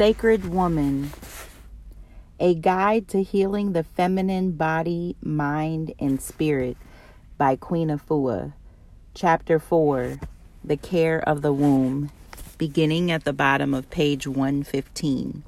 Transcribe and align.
Sacred 0.00 0.46
Woman 0.46 1.10
A 2.38 2.54
Guide 2.54 3.06
to 3.08 3.22
Healing 3.22 3.74
the 3.74 3.84
Feminine 3.84 4.52
Body, 4.52 5.14
Mind, 5.20 5.92
and 5.98 6.22
Spirit 6.22 6.78
by 7.36 7.54
Queen 7.54 7.88
Afua. 7.88 8.54
Chapter 9.12 9.58
4 9.58 10.18
The 10.64 10.78
Care 10.78 11.20
of 11.28 11.42
the 11.42 11.52
Womb, 11.52 12.10
beginning 12.56 13.10
at 13.10 13.24
the 13.24 13.34
bottom 13.34 13.74
of 13.74 13.90
page 13.90 14.26
115. 14.26 15.42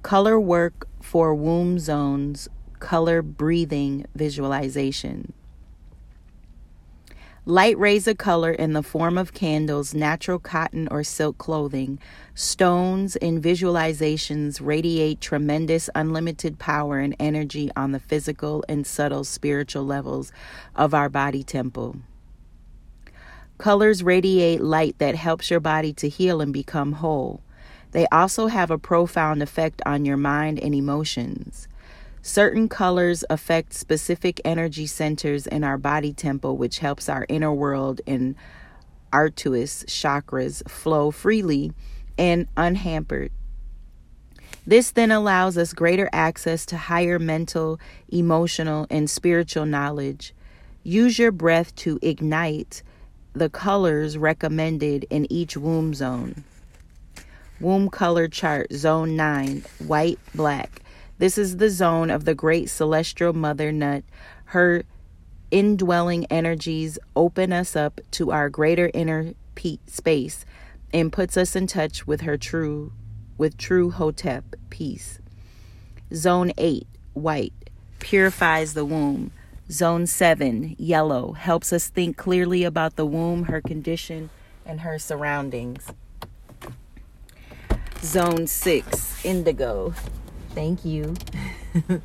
Color 0.00 0.40
work 0.40 0.88
for 1.02 1.34
womb 1.34 1.78
zones, 1.78 2.48
color 2.78 3.20
breathing 3.20 4.06
visualization. 4.14 5.34
Light 7.46 7.76
rays 7.78 8.08
of 8.08 8.16
color 8.16 8.52
in 8.52 8.72
the 8.72 8.82
form 8.82 9.18
of 9.18 9.34
candles, 9.34 9.92
natural 9.92 10.38
cotton 10.38 10.88
or 10.90 11.04
silk 11.04 11.36
clothing, 11.36 11.98
stones, 12.34 13.16
and 13.16 13.42
visualizations 13.42 14.60
radiate 14.62 15.20
tremendous 15.20 15.90
unlimited 15.94 16.58
power 16.58 17.00
and 17.00 17.14
energy 17.20 17.70
on 17.76 17.92
the 17.92 18.00
physical 18.00 18.64
and 18.66 18.86
subtle 18.86 19.24
spiritual 19.24 19.84
levels 19.84 20.32
of 20.74 20.94
our 20.94 21.10
body 21.10 21.42
temple. 21.42 21.96
Colors 23.58 24.02
radiate 24.02 24.62
light 24.62 24.98
that 24.98 25.14
helps 25.14 25.50
your 25.50 25.60
body 25.60 25.92
to 25.92 26.08
heal 26.08 26.40
and 26.40 26.50
become 26.50 26.92
whole. 26.92 27.42
They 27.90 28.06
also 28.06 28.46
have 28.46 28.70
a 28.70 28.78
profound 28.78 29.42
effect 29.42 29.82
on 29.84 30.06
your 30.06 30.16
mind 30.16 30.58
and 30.60 30.74
emotions. 30.74 31.68
Certain 32.26 32.70
colors 32.70 33.22
affect 33.28 33.74
specific 33.74 34.40
energy 34.46 34.86
centers 34.86 35.46
in 35.46 35.62
our 35.62 35.76
body 35.76 36.10
temple, 36.10 36.56
which 36.56 36.78
helps 36.78 37.06
our 37.06 37.26
inner 37.28 37.52
world 37.52 38.00
and 38.06 38.34
arit 39.12 39.34
chakras 39.84 40.66
flow 40.66 41.10
freely 41.10 41.70
and 42.16 42.48
unhampered. 42.56 43.30
This 44.66 44.90
then 44.90 45.10
allows 45.10 45.58
us 45.58 45.74
greater 45.74 46.08
access 46.14 46.64
to 46.66 46.78
higher 46.78 47.18
mental, 47.18 47.78
emotional, 48.08 48.86
and 48.88 49.10
spiritual 49.10 49.66
knowledge. 49.66 50.34
Use 50.82 51.18
your 51.18 51.30
breath 51.30 51.76
to 51.76 51.98
ignite 52.00 52.82
the 53.34 53.50
colors 53.50 54.16
recommended 54.16 55.06
in 55.10 55.30
each 55.30 55.58
womb 55.58 55.92
zone. 55.92 56.42
Womb 57.60 57.90
color 57.90 58.28
chart, 58.28 58.72
zone 58.72 59.14
9, 59.14 59.62
white, 59.86 60.18
black. 60.34 60.80
This 61.18 61.38
is 61.38 61.58
the 61.58 61.70
zone 61.70 62.10
of 62.10 62.24
the 62.24 62.34
great 62.34 62.68
celestial 62.68 63.32
mother 63.32 63.70
Nut. 63.70 64.04
Her 64.46 64.84
indwelling 65.50 66.26
energies 66.26 66.98
open 67.14 67.52
us 67.52 67.76
up 67.76 68.00
to 68.12 68.32
our 68.32 68.48
greater 68.48 68.90
inner 68.92 69.34
space 69.86 70.44
and 70.92 71.12
puts 71.12 71.36
us 71.36 71.54
in 71.54 71.66
touch 71.66 72.06
with 72.06 72.22
her 72.22 72.36
true 72.36 72.92
with 73.36 73.56
true 73.56 73.90
hotep 73.90 74.44
peace. 74.70 75.18
Zone 76.12 76.52
8, 76.56 76.86
white, 77.14 77.52
purifies 77.98 78.74
the 78.74 78.84
womb. 78.84 79.32
Zone 79.70 80.06
7, 80.06 80.76
yellow, 80.78 81.32
helps 81.32 81.72
us 81.72 81.88
think 81.88 82.16
clearly 82.16 82.64
about 82.64 82.96
the 82.96 83.06
womb, 83.06 83.44
her 83.44 83.60
condition, 83.60 84.30
and 84.66 84.80
her 84.80 84.98
surroundings. 84.98 85.90
Zone 88.02 88.46
6, 88.46 89.24
indigo, 89.24 89.94
Thank 90.54 90.84
you. 90.84 91.14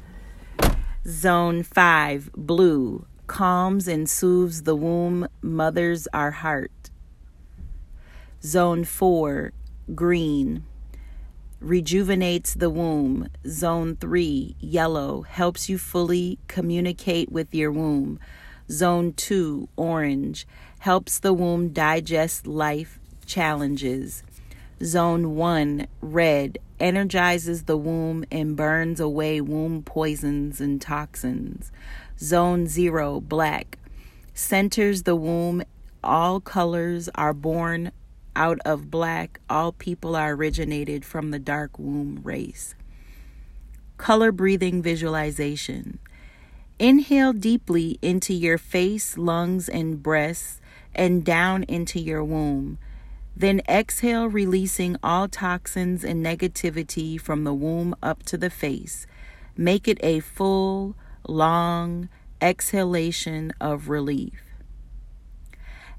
Zone 1.08 1.62
5, 1.62 2.32
blue, 2.36 3.06
calms 3.28 3.88
and 3.88 4.10
soothes 4.10 4.64
the 4.64 4.76
womb, 4.76 5.28
mothers 5.42 6.08
our 6.14 6.32
heart. 6.32 6.90
Zone 8.42 8.86
4, 8.86 9.54
green, 9.94 10.64
rejuvenates 11.60 12.56
the 12.56 12.72
womb. 12.72 13.30
Zone 13.48 13.96
3, 13.96 14.56
yellow, 14.60 15.22
helps 15.22 15.70
you 15.70 15.78
fully 15.78 16.40
communicate 16.48 17.32
with 17.32 17.54
your 17.54 17.72
womb. 17.72 18.20
Zone 18.72 19.14
2, 19.14 19.70
orange, 19.76 20.48
helps 20.80 21.20
the 21.20 21.34
womb 21.34 21.70
digest 21.70 22.48
life 22.48 23.00
challenges. 23.28 24.24
Zone 24.84 25.36
1, 25.36 25.88
red, 26.02 26.58
energizes 26.80 27.64
the 27.64 27.78
womb 27.78 28.24
and 28.32 28.56
burns 28.56 29.00
away 29.00 29.42
womb 29.42 29.84
poisons 29.84 30.62
and 30.62 30.82
toxins. 30.82 31.72
Zone 32.20 32.68
0, 32.68 33.22
black, 33.22 33.78
centers 34.34 35.04
the 35.04 35.16
womb. 35.16 35.64
All 36.04 36.40
colors 36.40 37.10
are 37.16 37.34
born 37.34 37.92
out 38.36 38.60
of 38.66 38.90
black. 38.90 39.40
All 39.50 39.72
people 39.72 40.16
are 40.16 40.34
originated 40.34 41.04
from 41.04 41.32
the 41.32 41.40
dark 41.40 41.78
womb 41.78 42.22
race. 42.24 42.76
Color 43.98 44.32
breathing 44.32 44.82
visualization. 44.82 46.00
Inhale 46.80 47.34
deeply 47.34 48.00
into 48.02 48.34
your 48.34 48.58
face, 48.58 49.18
lungs, 49.18 49.68
and 49.68 50.02
breasts, 50.02 50.62
and 50.96 51.26
down 51.26 51.64
into 51.64 52.00
your 52.00 52.24
womb. 52.24 52.78
Then 53.40 53.62
exhale, 53.70 54.28
releasing 54.28 54.98
all 55.02 55.30
toxins 55.30 56.04
and 56.04 56.24
negativity 56.24 57.20
from 57.20 57.46
the 57.46 57.54
womb 57.54 57.96
up 58.04 58.24
to 58.24 58.38
the 58.38 58.50
face. 58.50 59.08
Make 59.56 59.88
it 59.88 59.98
a 60.04 60.20
full, 60.20 60.96
long 61.26 62.10
exhalation 62.42 63.54
of 63.62 63.88
relief. 63.88 64.44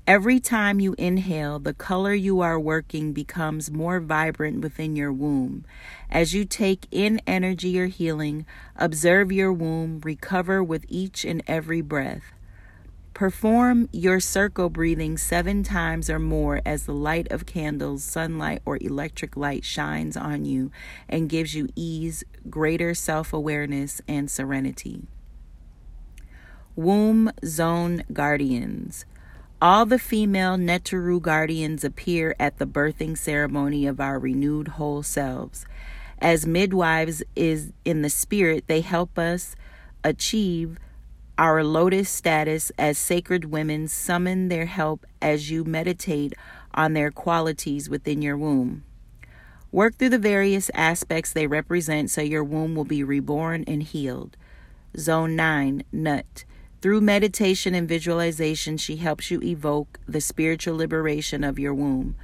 Every 0.06 0.38
time 0.38 0.80
you 0.80 0.94
inhale, 0.98 1.58
the 1.58 1.72
color 1.72 2.12
you 2.12 2.40
are 2.40 2.60
working 2.60 3.12
becomes 3.12 3.70
more 3.70 4.00
vibrant 4.00 4.60
within 4.60 4.94
your 4.94 5.12
womb. 5.12 5.64
As 6.10 6.34
you 6.34 6.44
take 6.44 6.86
in 6.90 7.22
energy 7.26 7.80
or 7.80 7.86
healing, 7.86 8.44
observe 8.76 9.32
your 9.32 9.52
womb 9.52 10.00
recover 10.04 10.62
with 10.62 10.84
each 10.88 11.24
and 11.24 11.42
every 11.46 11.80
breath. 11.80 12.32
Perform 13.20 13.86
your 13.92 14.18
circle 14.18 14.70
breathing 14.70 15.18
seven 15.18 15.62
times 15.62 16.08
or 16.08 16.18
more 16.18 16.62
as 16.64 16.86
the 16.86 16.94
light 16.94 17.30
of 17.30 17.44
candles, 17.44 18.02
sunlight, 18.02 18.62
or 18.64 18.78
electric 18.80 19.36
light 19.36 19.62
shines 19.62 20.16
on 20.16 20.46
you 20.46 20.70
and 21.06 21.28
gives 21.28 21.54
you 21.54 21.68
ease, 21.76 22.24
greater 22.48 22.94
self 22.94 23.34
awareness, 23.34 24.00
and 24.08 24.30
serenity. 24.30 25.02
Womb 26.74 27.30
Zone 27.44 28.04
Guardians. 28.10 29.04
All 29.60 29.84
the 29.84 29.98
female 29.98 30.56
Neteru 30.56 31.20
guardians 31.20 31.84
appear 31.84 32.34
at 32.40 32.56
the 32.56 32.66
birthing 32.66 33.18
ceremony 33.18 33.86
of 33.86 34.00
our 34.00 34.18
renewed 34.18 34.68
whole 34.68 35.02
selves. 35.02 35.66
As 36.20 36.46
midwives 36.46 37.22
is 37.36 37.74
in 37.84 38.00
the 38.00 38.08
spirit, 38.08 38.64
they 38.66 38.80
help 38.80 39.18
us 39.18 39.56
achieve 40.02 40.78
our 41.40 41.64
lotus 41.64 42.10
status 42.10 42.70
as 42.76 42.98
sacred 42.98 43.46
women 43.46 43.88
summon 43.88 44.48
their 44.48 44.66
help 44.66 45.06
as 45.22 45.50
you 45.50 45.64
meditate 45.64 46.34
on 46.74 46.92
their 46.92 47.10
qualities 47.10 47.88
within 47.88 48.20
your 48.20 48.36
womb. 48.36 48.84
Work 49.72 49.96
through 49.96 50.10
the 50.10 50.18
various 50.18 50.70
aspects 50.74 51.32
they 51.32 51.46
represent 51.46 52.10
so 52.10 52.20
your 52.20 52.44
womb 52.44 52.74
will 52.74 52.84
be 52.84 53.02
reborn 53.02 53.64
and 53.66 53.82
healed. 53.82 54.36
Zone 54.98 55.34
9, 55.34 55.82
Nut. 55.90 56.44
Through 56.82 57.00
meditation 57.00 57.74
and 57.74 57.88
visualization, 57.88 58.76
she 58.76 58.96
helps 58.96 59.30
you 59.30 59.40
evoke 59.42 59.98
the 60.06 60.20
spiritual 60.20 60.76
liberation 60.76 61.42
of 61.42 61.58
your 61.58 61.72
womb. 61.72 62.16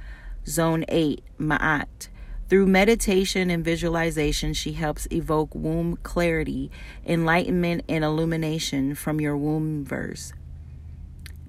Zone 0.45 0.85
8, 0.89 1.23
Ma'at. 1.39 2.09
Through 2.49 2.67
meditation 2.67 3.49
and 3.49 3.63
visualization, 3.63 4.53
she 4.53 4.73
helps 4.73 5.05
evoke 5.11 5.53
womb 5.53 5.97
clarity, 6.03 6.71
enlightenment, 7.05 7.83
and 7.89 8.05
illumination 8.05 8.95
from 8.95 9.19
your 9.19 9.35
womb 9.35 9.83
verse. 9.83 10.31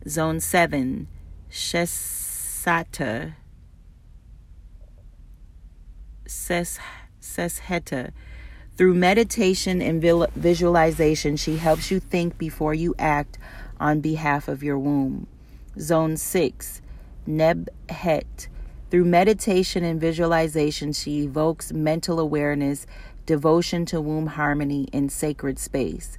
Zone 0.09 0.41
7, 0.41 1.07
Shesata. 1.51 3.35
Ses, 6.27 6.81
Sesheta. 7.23 8.11
Through 8.77 8.95
meditation 8.95 9.81
and 9.81 10.03
visualization, 10.35 11.37
she 11.37 11.59
helps 11.59 11.93
you 11.93 12.01
think 12.01 12.39
before 12.39 12.75
you 12.75 12.97
act 12.99 13.39
on 13.79 14.01
behalf 14.01 14.49
of 14.49 14.65
your 14.65 14.79
womb. 14.79 15.29
Zone 15.79 16.17
6, 16.17 16.83
Nebhet 17.29 18.49
through 18.91 19.05
meditation 19.05 19.85
and 19.85 20.01
visualization, 20.01 20.95
she 20.95 21.25
evokes 21.25 21.73
mental 21.73 22.19
awareness, 22.19 22.87
devotion 23.27 23.85
to 23.87 24.01
womb 24.01 24.29
harmony, 24.29 24.89
and 24.95 25.13
sacred 25.13 25.59
space. 25.59 26.17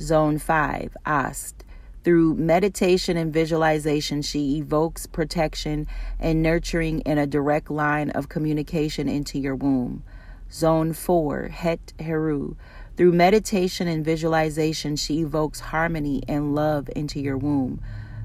Zone 0.00 0.38
5, 0.38 0.96
Ast. 1.04 1.64
Through 2.04 2.34
meditation 2.34 3.16
and 3.16 3.32
visualization, 3.32 4.22
she 4.22 4.58
evokes 4.58 5.06
protection 5.06 5.86
and 6.20 6.42
nurturing 6.42 7.00
in 7.00 7.18
a 7.18 7.26
direct 7.26 7.70
line 7.70 8.10
of 8.10 8.28
communication 8.28 9.08
into 9.08 9.38
your 9.38 9.56
womb. 9.56 10.04
Zone 10.52 10.92
4, 10.92 11.48
Het 11.48 11.92
Heru. 11.98 12.56
Through 12.96 13.12
meditation 13.12 13.88
and 13.88 14.04
visualization, 14.04 14.94
she 14.96 15.20
evokes 15.20 15.58
harmony 15.58 16.22
and 16.28 16.54
love 16.54 16.88
into 16.94 17.20
your 17.20 17.36
womb. 17.36 17.80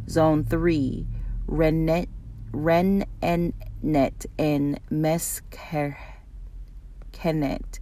Zone 0.07 0.44
3, 0.44 1.05
Renet, 1.47 2.07
Ren 2.51 3.05
and 3.21 3.53
Net 3.81 4.25
and 4.38 4.79
Meskheten. 4.91 5.95
Kennet. 7.12 7.79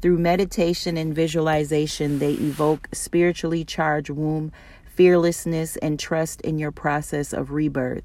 Through 0.00 0.18
meditation 0.18 0.96
and 0.96 1.14
visualization, 1.14 2.20
they 2.20 2.32
evoke 2.32 2.88
spiritually 2.92 3.64
charged 3.64 4.10
womb, 4.10 4.52
fearlessness, 4.94 5.76
and 5.78 5.98
trust 5.98 6.40
in 6.42 6.58
your 6.58 6.70
process 6.70 7.32
of 7.32 7.50
rebirth. 7.50 8.04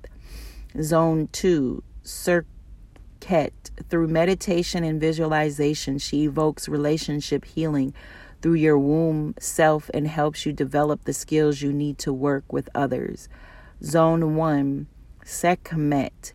Zone 0.82 1.30
2, 1.32 1.84
Serket. 2.04 2.46
Through 3.90 4.08
meditation 4.08 4.84
and 4.84 5.00
visualization, 5.00 6.00
she 6.00 6.24
evokes 6.24 6.68
relationship 6.68 7.46
healing 7.46 7.94
through 8.42 8.56
your 8.56 8.78
womb 8.78 9.36
self 9.40 9.90
and 9.94 10.08
helps 10.08 10.46
you 10.46 10.52
develop 10.52 11.06
the 11.06 11.14
skills 11.14 11.62
you 11.62 11.72
need 11.72 11.98
to 12.00 12.12
work 12.12 12.52
with 12.52 12.70
others. 12.76 13.30
Zone 13.84 14.36
1, 14.36 14.88
Sekhmet. 15.24 16.34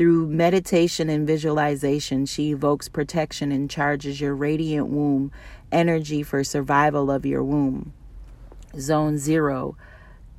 Through 0.00 0.28
meditation 0.28 1.10
and 1.10 1.26
visualization, 1.26 2.24
she 2.24 2.52
evokes 2.52 2.88
protection 2.88 3.52
and 3.52 3.68
charges 3.68 4.18
your 4.18 4.34
radiant 4.34 4.86
womb 4.86 5.30
energy 5.70 6.22
for 6.22 6.42
survival 6.42 7.10
of 7.10 7.26
your 7.26 7.44
womb. 7.44 7.92
Zone 8.78 9.18
0, 9.18 9.76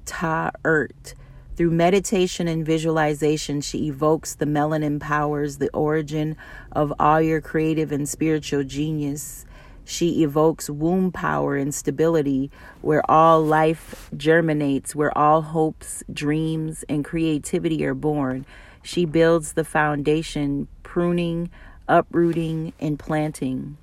Ta'ert. 0.08 1.14
Through 1.56 1.70
meditation 1.70 2.48
and 2.48 2.66
visualization, 2.66 3.62
she 3.62 3.88
evokes 3.88 4.34
the 4.34 4.48
melanin 4.48 5.00
powers, 5.00 5.60
the 5.60 5.70
origin 5.76 6.38
of 6.72 6.92
all 6.98 7.22
your 7.22 7.40
creative 7.40 7.92
and 7.92 8.10
spiritual 8.10 8.64
genius. 8.64 9.46
She 9.86 10.24
evokes 10.24 10.72
womb 10.72 11.12
power 11.12 11.56
and 11.56 11.72
stability, 11.72 12.50
where 12.82 13.04
all 13.12 13.44
life 13.44 14.10
germinates, 14.18 14.96
where 14.96 15.16
all 15.16 15.44
hopes, 15.44 16.04
dreams, 16.12 16.84
and 16.90 17.06
creativity 17.06 17.86
are 17.86 17.94
born. 17.94 18.48
She 18.82 19.06
builds 19.06 19.54
the 19.54 19.64
foundation, 19.64 20.68
pruning, 20.84 21.50
uprooting, 21.88 22.74
and 22.80 22.98
planting. 22.98 23.78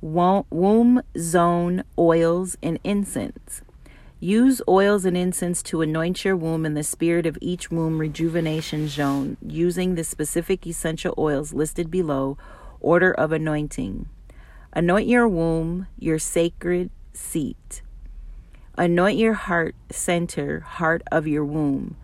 Womb 0.00 1.02
zone 1.16 1.84
oils 1.98 2.56
and 2.62 2.78
incense. 2.84 3.62
Use 4.20 4.62
oils 4.68 5.04
and 5.04 5.16
incense 5.16 5.62
to 5.64 5.82
anoint 5.82 6.24
your 6.24 6.36
womb 6.36 6.64
in 6.64 6.74
the 6.74 6.82
spirit 6.82 7.26
of 7.26 7.38
each 7.40 7.70
womb 7.70 7.98
rejuvenation 7.98 8.88
zone 8.88 9.36
using 9.44 9.94
the 9.94 10.04
specific 10.04 10.66
essential 10.66 11.14
oils 11.18 11.52
listed 11.52 11.90
below. 11.90 12.38
Order 12.80 13.12
of 13.12 13.32
anointing. 13.32 14.06
Anoint 14.72 15.08
your 15.08 15.28
womb, 15.28 15.86
your 15.98 16.18
sacred 16.18 16.90
seat. 17.12 17.82
Anoint 18.76 19.18
your 19.18 19.34
heart 19.34 19.74
center, 19.90 20.60
heart 20.60 21.02
of 21.10 21.26
your 21.26 21.44
womb. 21.44 21.96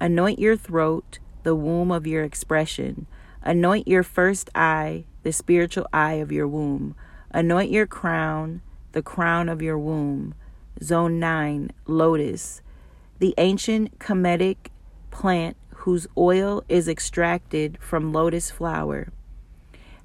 Anoint 0.00 0.38
your 0.38 0.56
throat, 0.56 1.18
the 1.42 1.54
womb 1.54 1.90
of 1.90 2.06
your 2.06 2.24
expression. 2.24 3.06
Anoint 3.42 3.86
your 3.86 4.02
first 4.02 4.50
eye, 4.54 5.04
the 5.22 5.32
spiritual 5.32 5.86
eye 5.92 6.14
of 6.14 6.32
your 6.32 6.48
womb. 6.48 6.94
Anoint 7.30 7.70
your 7.70 7.86
crown, 7.86 8.62
the 8.92 9.02
crown 9.02 9.48
of 9.48 9.60
your 9.60 9.78
womb. 9.78 10.34
Zone 10.82 11.20
9, 11.20 11.70
Lotus, 11.86 12.62
the 13.18 13.34
ancient 13.38 13.98
Kemetic 13.98 14.56
plant 15.10 15.56
whose 15.76 16.06
oil 16.16 16.64
is 16.68 16.88
extracted 16.88 17.78
from 17.80 18.12
lotus 18.12 18.50
flower. 18.50 19.12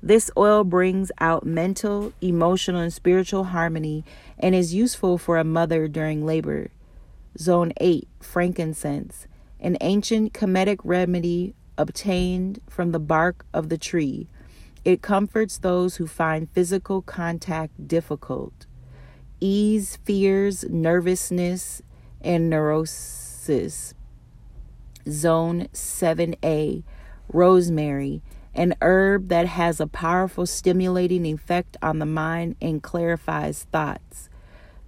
This 0.03 0.29
oil 0.37 0.63
brings 0.63 1.11
out 1.19 1.45
mental, 1.45 2.13
emotional, 2.21 2.81
and 2.81 2.93
spiritual 2.93 3.45
harmony 3.45 4.05
and 4.37 4.53
is 4.53 4.73
useful 4.73 5.17
for 5.17 5.37
a 5.37 5.43
mother 5.43 5.87
during 5.87 6.25
labor. 6.25 6.69
Zone 7.37 7.73
8, 7.77 8.07
Frankincense, 8.19 9.27
an 9.59 9.77
ancient 9.81 10.33
Kemetic 10.33 10.79
remedy 10.83 11.53
obtained 11.77 12.61
from 12.69 12.91
the 12.91 12.99
bark 12.99 13.45
of 13.53 13.69
the 13.69 13.77
tree. 13.77 14.27
It 14.85 15.01
comforts 15.01 15.57
those 15.57 15.97
who 15.97 16.07
find 16.07 16.49
physical 16.51 17.01
contact 17.01 17.87
difficult 17.87 18.65
ease 19.41 19.97
fears, 20.03 20.65
nervousness, 20.69 21.81
and 22.21 22.49
neurosis. 22.49 23.93
Zone 25.07 25.67
7A, 25.73 26.83
rosemary, 27.31 28.21
an 28.53 28.75
herb 28.81 29.29
that 29.29 29.47
has 29.47 29.79
a 29.79 29.87
powerful 29.87 30.45
stimulating 30.45 31.25
effect 31.25 31.77
on 31.81 31.99
the 31.99 32.05
mind 32.05 32.55
and 32.61 32.83
clarifies 32.83 33.63
thoughts. 33.71 34.29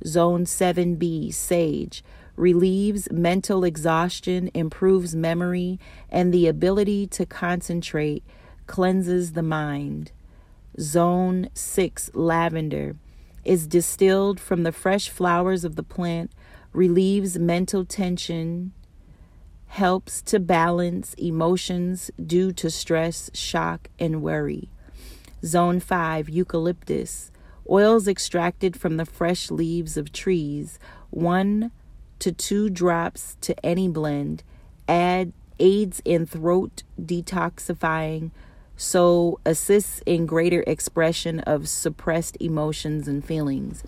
Zone 0.05 0.45
7B, 0.45 1.33
sage, 1.33 2.03
relieves 2.35 3.11
mental 3.11 3.63
exhaustion, 3.63 4.49
improves 4.53 5.15
memory, 5.15 5.79
and 6.09 6.33
the 6.33 6.47
ability 6.47 7.07
to 7.07 7.25
concentrate, 7.25 8.23
cleanses 8.67 9.33
the 9.33 9.43
mind. 9.43 10.11
Zone 10.79 11.49
6, 11.53 12.11
lavender 12.13 12.95
is 13.43 13.67
distilled 13.67 14.39
from 14.39 14.63
the 14.63 14.71
fresh 14.71 15.09
flowers 15.09 15.65
of 15.65 15.75
the 15.75 15.83
plant, 15.83 16.31
relieves 16.73 17.37
mental 17.37 17.85
tension, 17.85 18.71
helps 19.67 20.21
to 20.21 20.39
balance 20.39 21.13
emotions 21.15 22.11
due 22.23 22.51
to 22.51 22.69
stress, 22.69 23.31
shock, 23.33 23.89
and 23.99 24.21
worry. 24.21 24.69
Zone 25.43 25.79
5 25.79 26.29
Eucalyptus. 26.29 27.31
Oils 27.69 28.07
extracted 28.07 28.75
from 28.75 28.97
the 28.97 29.05
fresh 29.05 29.49
leaves 29.49 29.97
of 29.97 30.11
trees, 30.11 30.77
one 31.09 31.71
to 32.21 32.31
two 32.31 32.69
drops 32.69 33.35
to 33.41 33.65
any 33.65 33.87
blend, 33.87 34.43
add 34.87 35.33
aids 35.59 36.01
in 36.05 36.25
throat 36.25 36.83
detoxifying, 36.99 38.31
so 38.77 39.39
assists 39.45 40.01
in 40.05 40.25
greater 40.25 40.63
expression 40.65 41.39
of 41.41 41.67
suppressed 41.67 42.37
emotions 42.39 43.07
and 43.07 43.25
feelings. 43.25 43.83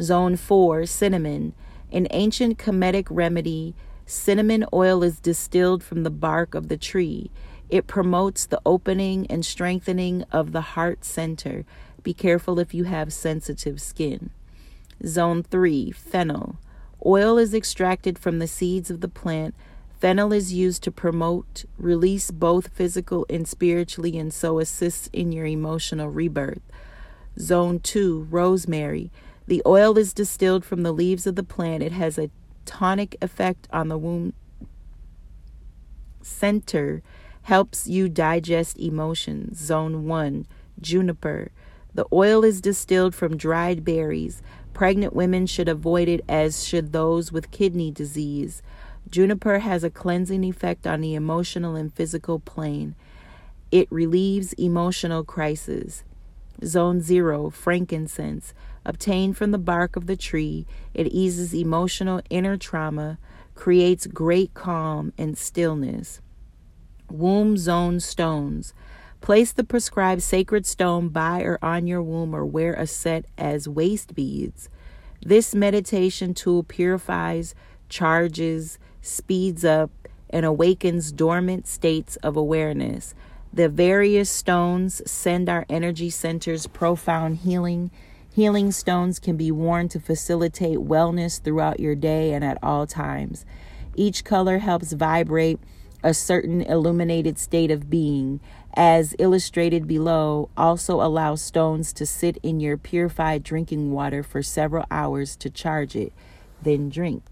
Zone 0.00 0.36
4 0.36 0.86
Cinnamon. 0.86 1.54
An 1.90 2.06
ancient 2.10 2.56
Kemetic 2.58 3.06
remedy, 3.10 3.74
cinnamon 4.06 4.64
oil 4.72 5.02
is 5.02 5.20
distilled 5.20 5.82
from 5.82 6.02
the 6.02 6.10
bark 6.10 6.54
of 6.54 6.68
the 6.68 6.78
tree. 6.78 7.30
It 7.68 7.86
promotes 7.86 8.46
the 8.46 8.60
opening 8.64 9.26
and 9.28 9.44
strengthening 9.44 10.24
of 10.30 10.52
the 10.52 10.60
heart 10.60 11.04
center. 11.04 11.64
Be 12.02 12.14
careful 12.14 12.58
if 12.58 12.74
you 12.74 12.84
have 12.84 13.12
sensitive 13.12 13.80
skin. 13.80 14.30
Zone 15.06 15.42
3 15.42 15.90
Fennel. 15.90 16.56
Oil 17.04 17.38
is 17.38 17.54
extracted 17.54 18.18
from 18.18 18.38
the 18.38 18.46
seeds 18.46 18.90
of 18.90 19.00
the 19.00 19.08
plant 19.08 19.54
Fennel 20.02 20.32
is 20.32 20.52
used 20.52 20.82
to 20.82 20.90
promote, 20.90 21.64
release 21.78 22.32
both 22.32 22.74
physical 22.74 23.24
and 23.30 23.46
spiritually, 23.46 24.18
and 24.18 24.34
so 24.34 24.58
assists 24.58 25.08
in 25.12 25.30
your 25.30 25.46
emotional 25.46 26.08
rebirth. 26.08 26.60
Zone 27.38 27.78
2 27.78 28.26
Rosemary. 28.28 29.12
The 29.46 29.62
oil 29.64 29.96
is 29.96 30.12
distilled 30.12 30.64
from 30.64 30.82
the 30.82 30.90
leaves 30.90 31.24
of 31.24 31.36
the 31.36 31.44
plant. 31.44 31.84
It 31.84 31.92
has 31.92 32.18
a 32.18 32.30
tonic 32.64 33.14
effect 33.22 33.68
on 33.72 33.86
the 33.86 33.96
womb 33.96 34.32
center, 36.20 37.00
helps 37.42 37.86
you 37.86 38.08
digest 38.08 38.76
emotions. 38.80 39.56
Zone 39.60 40.08
1 40.08 40.46
Juniper. 40.80 41.52
The 41.94 42.06
oil 42.12 42.42
is 42.42 42.60
distilled 42.60 43.14
from 43.14 43.36
dried 43.36 43.84
berries. 43.84 44.42
Pregnant 44.74 45.14
women 45.14 45.46
should 45.46 45.68
avoid 45.68 46.08
it, 46.08 46.24
as 46.28 46.66
should 46.66 46.92
those 46.92 47.30
with 47.30 47.50
kidney 47.50 47.90
disease. 47.90 48.62
Juniper 49.10 49.58
has 49.58 49.84
a 49.84 49.90
cleansing 49.90 50.44
effect 50.44 50.86
on 50.86 51.00
the 51.00 51.14
emotional 51.14 51.76
and 51.76 51.92
physical 51.92 52.40
plane. 52.40 52.94
It 53.70 53.88
relieves 53.90 54.52
emotional 54.54 55.24
crises. 55.24 56.04
Zone 56.64 57.00
0, 57.00 57.50
frankincense, 57.50 58.54
obtained 58.84 59.36
from 59.36 59.50
the 59.50 59.58
bark 59.58 59.96
of 59.96 60.06
the 60.06 60.16
tree, 60.16 60.66
it 60.94 61.06
eases 61.08 61.54
emotional 61.54 62.20
inner 62.30 62.56
trauma, 62.56 63.18
creates 63.54 64.06
great 64.06 64.54
calm 64.54 65.12
and 65.18 65.36
stillness. 65.36 66.20
Womb 67.10 67.56
zone 67.56 68.00
stones. 68.00 68.72
Place 69.22 69.52
the 69.52 69.62
prescribed 69.62 70.20
sacred 70.20 70.66
stone 70.66 71.08
by 71.08 71.42
or 71.42 71.56
on 71.62 71.86
your 71.86 72.02
womb 72.02 72.34
or 72.34 72.44
wear 72.44 72.74
a 72.74 72.88
set 72.88 73.24
as 73.38 73.68
waist 73.68 74.16
beads. 74.16 74.68
This 75.24 75.54
meditation 75.54 76.34
tool 76.34 76.64
purifies, 76.64 77.54
charges, 77.88 78.80
speeds 79.00 79.64
up, 79.64 79.92
and 80.28 80.44
awakens 80.44 81.12
dormant 81.12 81.68
states 81.68 82.16
of 82.16 82.36
awareness. 82.36 83.14
The 83.52 83.68
various 83.68 84.28
stones 84.28 85.00
send 85.08 85.48
our 85.48 85.66
energy 85.68 86.10
centers 86.10 86.66
profound 86.66 87.38
healing. 87.38 87.92
Healing 88.34 88.72
stones 88.72 89.20
can 89.20 89.36
be 89.36 89.52
worn 89.52 89.88
to 89.90 90.00
facilitate 90.00 90.78
wellness 90.78 91.40
throughout 91.40 91.78
your 91.78 91.94
day 91.94 92.32
and 92.32 92.42
at 92.42 92.58
all 92.60 92.88
times. 92.88 93.46
Each 93.94 94.24
color 94.24 94.58
helps 94.58 94.94
vibrate 94.94 95.60
a 96.02 96.12
certain 96.12 96.62
illuminated 96.62 97.38
state 97.38 97.70
of 97.70 97.88
being. 97.88 98.40
As 98.74 99.14
illustrated 99.18 99.86
below, 99.86 100.48
also 100.56 101.02
allow 101.02 101.34
stones 101.34 101.92
to 101.92 102.06
sit 102.06 102.38
in 102.42 102.58
your 102.58 102.78
purified 102.78 103.42
drinking 103.42 103.92
water 103.92 104.22
for 104.22 104.42
several 104.42 104.86
hours 104.90 105.36
to 105.36 105.50
charge 105.50 105.94
it, 105.94 106.12
then 106.62 106.88
drink. 106.88 107.22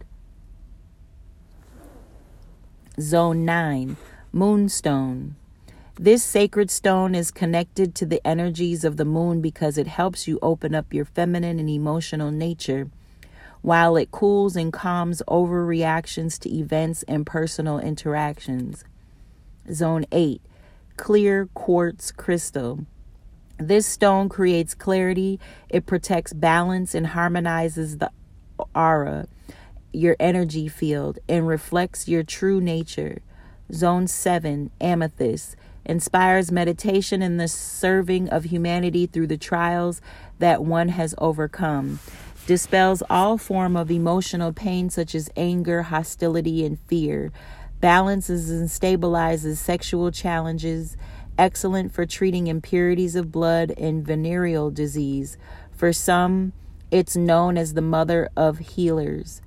Zone 3.00 3.46
9, 3.46 3.96
Moonstone. 4.32 5.36
This 5.94 6.22
sacred 6.22 6.70
stone 6.70 7.14
is 7.14 7.30
connected 7.30 7.94
to 7.94 8.06
the 8.06 8.26
energies 8.26 8.84
of 8.84 8.98
the 8.98 9.04
moon 9.06 9.40
because 9.40 9.78
it 9.78 9.86
helps 9.86 10.28
you 10.28 10.38
open 10.42 10.74
up 10.74 10.92
your 10.92 11.06
feminine 11.06 11.58
and 11.58 11.70
emotional 11.70 12.30
nature, 12.30 12.90
while 13.62 13.96
it 13.96 14.10
cools 14.10 14.56
and 14.56 14.72
calms 14.72 15.22
overreactions 15.26 16.38
to 16.40 16.54
events 16.54 17.02
and 17.04 17.24
personal 17.24 17.78
interactions. 17.78 18.84
Zone 19.72 20.04
8 20.12 20.42
Clear 21.00 21.48
Quartz 21.54 22.12
Crystal. 22.12 22.80
This 23.56 23.86
stone 23.86 24.28
creates 24.28 24.74
clarity, 24.74 25.40
it 25.70 25.86
protects 25.86 26.34
balance 26.34 26.94
and 26.94 27.06
harmonizes 27.06 27.96
the 27.96 28.10
aura, 28.74 29.26
your 29.94 30.14
energy 30.20 30.68
field, 30.68 31.18
and 31.26 31.48
reflects 31.48 32.06
your 32.06 32.22
true 32.22 32.60
nature. 32.60 33.22
Zone 33.72 34.08
7 34.08 34.70
Amethyst 34.78 35.56
inspires 35.86 36.52
meditation 36.52 37.22
and 37.22 37.40
the 37.40 37.48
serving 37.48 38.28
of 38.28 38.44
humanity 38.44 39.06
through 39.06 39.28
the 39.28 39.38
trials 39.38 40.02
that 40.38 40.62
one 40.62 40.90
has 40.90 41.14
overcome 41.16 41.98
dispels 42.46 43.00
all 43.08 43.38
form 43.38 43.76
of 43.76 43.90
emotional 43.92 44.52
pain 44.52 44.90
such 44.90 45.14
as 45.14 45.30
anger 45.36 45.82
hostility 45.82 46.64
and 46.64 46.80
fear 46.88 47.30
balances 47.80 48.50
and 48.50 48.68
stabilizes 48.68 49.56
sexual 49.56 50.10
challenges 50.10 50.96
excellent 51.38 51.92
for 51.92 52.04
treating 52.04 52.46
impurities 52.46 53.16
of 53.16 53.32
blood 53.32 53.72
and 53.78 54.06
venereal 54.06 54.70
disease 54.70 55.38
for 55.72 55.92
some 55.92 56.52
it's 56.90 57.16
known 57.16 57.56
as 57.56 57.74
the 57.74 57.82
mother 57.82 58.28
of 58.36 58.58
healers 58.58 59.40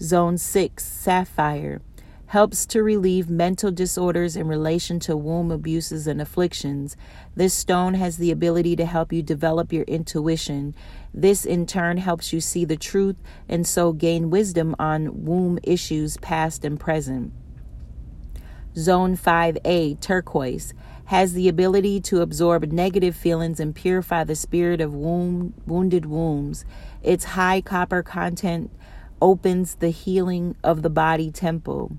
zone 0.00 0.36
6 0.36 0.84
sapphire 0.84 1.80
helps 2.28 2.66
to 2.66 2.82
relieve 2.82 3.30
mental 3.30 3.70
disorders 3.70 4.36
in 4.36 4.46
relation 4.46 5.00
to 5.00 5.16
womb 5.16 5.50
abuses 5.50 6.06
and 6.06 6.20
afflictions. 6.20 6.94
This 7.34 7.54
stone 7.54 7.94
has 7.94 8.18
the 8.18 8.30
ability 8.30 8.76
to 8.76 8.84
help 8.84 9.14
you 9.14 9.22
develop 9.22 9.72
your 9.72 9.84
intuition. 9.84 10.74
This, 11.14 11.46
in 11.46 11.64
turn, 11.64 11.96
helps 11.96 12.30
you 12.30 12.42
see 12.42 12.66
the 12.66 12.76
truth 12.76 13.16
and 13.48 13.66
so 13.66 13.94
gain 13.94 14.28
wisdom 14.28 14.76
on 14.78 15.24
womb 15.24 15.58
issues 15.62 16.18
past 16.18 16.66
and 16.66 16.78
present. 16.78 17.32
Zone 18.78 19.16
5A, 19.16 20.00
turquoise, 20.00 20.72
has 21.06 21.32
the 21.32 21.48
ability 21.48 22.00
to 22.02 22.20
absorb 22.20 22.70
negative 22.70 23.16
feelings 23.16 23.58
and 23.58 23.74
purify 23.74 24.22
the 24.22 24.36
spirit 24.36 24.80
of 24.80 24.94
womb, 24.94 25.52
wounded 25.66 26.06
wombs. 26.06 26.64
Its 27.02 27.24
high 27.24 27.60
copper 27.60 28.04
content 28.04 28.70
opens 29.20 29.76
the 29.76 29.90
healing 29.90 30.54
of 30.62 30.82
the 30.82 30.90
body 30.90 31.30
temple. 31.30 31.96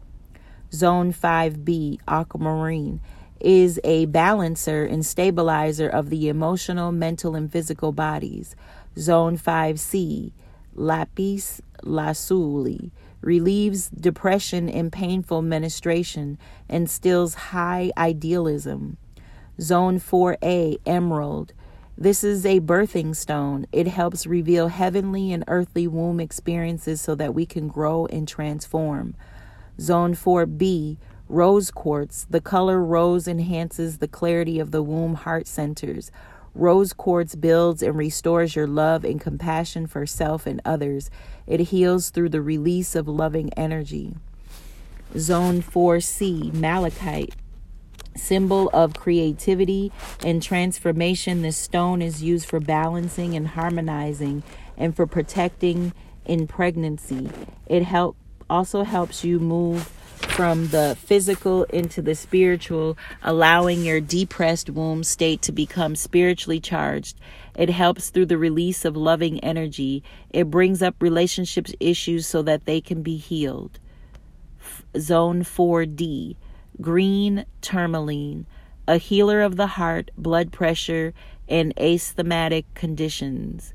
Zone 0.71 1.11
5B, 1.11 1.99
aquamarine, 2.07 3.01
is 3.41 3.79
a 3.83 4.05
balancer 4.05 4.85
and 4.85 5.05
stabilizer 5.05 5.89
of 5.89 6.09
the 6.09 6.29
emotional, 6.29 6.91
mental, 6.91 7.35
and 7.35 7.51
physical 7.51 7.91
bodies. 7.91 8.55
Zone 8.97 9.37
5C, 9.37 10.31
lapis 10.75 11.61
lazuli, 11.83 12.91
relieves 13.21 13.89
depression 13.89 14.69
and 14.69 14.91
painful 14.91 15.41
menstruation, 15.41 16.37
instills 16.69 17.33
high 17.33 17.91
idealism. 17.97 18.97
Zone 19.59 19.99
4A, 19.99 20.79
emerald. 20.85 21.53
This 21.97 22.23
is 22.23 22.45
a 22.45 22.61
birthing 22.61 23.13
stone. 23.13 23.65
It 23.73 23.87
helps 23.87 24.25
reveal 24.25 24.69
heavenly 24.69 25.33
and 25.33 25.43
earthly 25.49 25.85
womb 25.85 26.21
experiences 26.21 27.01
so 27.01 27.13
that 27.15 27.33
we 27.33 27.45
can 27.45 27.67
grow 27.67 28.05
and 28.05 28.25
transform. 28.25 29.15
Zone 29.81 30.15
4B, 30.15 30.97
rose 31.27 31.71
quartz. 31.71 32.25
The 32.29 32.39
color 32.39 32.81
rose 32.81 33.27
enhances 33.27 33.97
the 33.97 34.07
clarity 34.07 34.59
of 34.59 34.71
the 34.71 34.81
womb 34.81 35.15
heart 35.15 35.45
centers. 35.45 36.09
Rose 36.55 36.93
quartz 36.93 37.35
builds 37.35 37.81
and 37.81 37.95
restores 37.95 38.55
your 38.55 38.67
love 38.67 39.03
and 39.03 39.21
compassion 39.21 39.87
for 39.87 40.05
self 40.05 40.45
and 40.45 40.61
others. 40.65 41.09
It 41.47 41.59
heals 41.59 42.09
through 42.09 42.29
the 42.29 42.41
release 42.41 42.95
of 42.95 43.07
loving 43.07 43.53
energy. 43.53 44.15
Zone 45.17 45.61
4C, 45.61 46.53
malachite. 46.53 47.35
Symbol 48.15 48.69
of 48.73 48.95
creativity 48.95 49.91
and 50.25 50.43
transformation, 50.43 51.41
this 51.41 51.57
stone 51.57 52.01
is 52.01 52.21
used 52.21 52.47
for 52.47 52.59
balancing 52.59 53.35
and 53.35 53.49
harmonizing 53.49 54.43
and 54.77 54.95
for 54.95 55.07
protecting 55.07 55.93
in 56.25 56.47
pregnancy. 56.47 57.29
It 57.67 57.83
help, 57.83 58.17
also 58.49 58.83
helps 58.83 59.23
you 59.23 59.39
move 59.39 59.91
from 60.25 60.67
the 60.67 60.97
physical 60.99 61.63
into 61.65 62.01
the 62.01 62.15
spiritual, 62.15 62.97
allowing 63.23 63.83
your 63.83 63.99
depressed 63.99 64.69
womb 64.69 65.03
state 65.03 65.41
to 65.43 65.51
become 65.51 65.95
spiritually 65.95 66.59
charged. 66.59 67.17
It 67.55 67.69
helps 67.69 68.09
through 68.09 68.27
the 68.27 68.37
release 68.37 68.85
of 68.85 68.95
loving 68.95 69.39
energy. 69.41 70.03
It 70.29 70.49
brings 70.49 70.81
up 70.81 70.95
relationships 71.01 71.73
issues 71.79 72.27
so 72.27 72.41
that 72.43 72.65
they 72.65 72.81
can 72.81 73.01
be 73.01 73.17
healed. 73.17 73.79
Zone 74.97 75.43
4D, 75.43 76.35
green 76.81 77.45
tourmaline, 77.61 78.45
a 78.87 78.97
healer 78.97 79.41
of 79.41 79.55
the 79.55 79.67
heart, 79.67 80.11
blood 80.17 80.51
pressure, 80.51 81.13
and 81.47 81.73
asthmatic 81.79 82.65
conditions. 82.73 83.73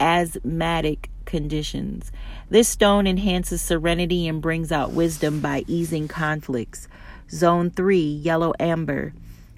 Asthmatic 0.00 1.10
conditions. 1.24 2.10
This 2.50 2.68
stone 2.68 3.06
enhances 3.06 3.60
serenity 3.60 4.26
and 4.26 4.40
brings 4.40 4.72
out 4.72 4.92
wisdom 4.92 5.40
by 5.40 5.64
easing 5.66 6.08
conflicts. 6.08 6.88
Zone 7.30 7.70
3, 7.70 8.00
yellow 8.00 8.54
amber, 8.58 9.12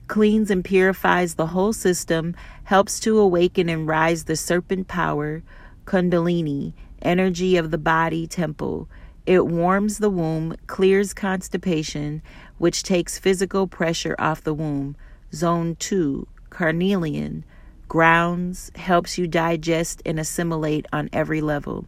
cleans 0.08 0.50
and 0.50 0.64
purifies 0.64 1.34
the 1.34 1.46
whole 1.46 1.72
system, 1.72 2.34
helps 2.64 2.98
to 3.00 3.18
awaken 3.18 3.68
and 3.68 3.86
rise 3.86 4.24
the 4.24 4.34
serpent 4.34 4.88
power, 4.88 5.42
Kundalini, 5.84 6.72
energy 7.02 7.56
of 7.56 7.70
the 7.70 7.78
body 7.78 8.26
temple. 8.26 8.88
It 9.26 9.46
warms 9.46 9.98
the 9.98 10.10
womb, 10.10 10.56
clears 10.66 11.14
constipation, 11.14 12.22
which 12.58 12.82
takes 12.82 13.18
physical 13.18 13.68
pressure 13.68 14.16
off 14.18 14.42
the 14.42 14.54
womb. 14.54 14.96
Zone 15.32 15.76
2, 15.76 16.26
carnelian, 16.50 17.44
grounds, 17.90 18.70
helps 18.76 19.18
you 19.18 19.26
digest 19.26 20.00
and 20.06 20.20
assimilate 20.20 20.86
on 20.92 21.10
every 21.12 21.40
level. 21.40 21.84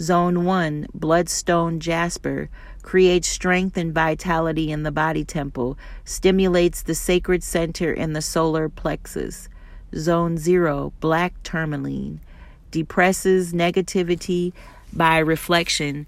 Zone 0.00 0.44
1, 0.44 0.86
bloodstone 0.94 1.80
jasper, 1.80 2.48
creates 2.82 3.26
strength 3.26 3.76
and 3.76 3.92
vitality 3.92 4.70
in 4.70 4.84
the 4.84 4.92
body 4.92 5.24
temple, 5.24 5.76
stimulates 6.04 6.82
the 6.82 6.94
sacred 6.94 7.42
center 7.42 7.92
in 7.92 8.12
the 8.12 8.22
solar 8.22 8.68
plexus. 8.68 9.48
Zone 9.96 10.38
0, 10.38 10.92
black 11.00 11.34
tourmaline, 11.42 12.20
depresses 12.70 13.52
negativity 13.52 14.52
by 14.92 15.18
reflection. 15.18 16.06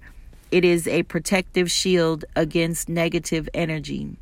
It 0.51 0.63
is 0.63 0.87
a 0.87 1.03
protective 1.03 1.69
shield 1.69 2.23
against 2.33 2.87
negative 2.87 3.49
energy. 3.53 4.15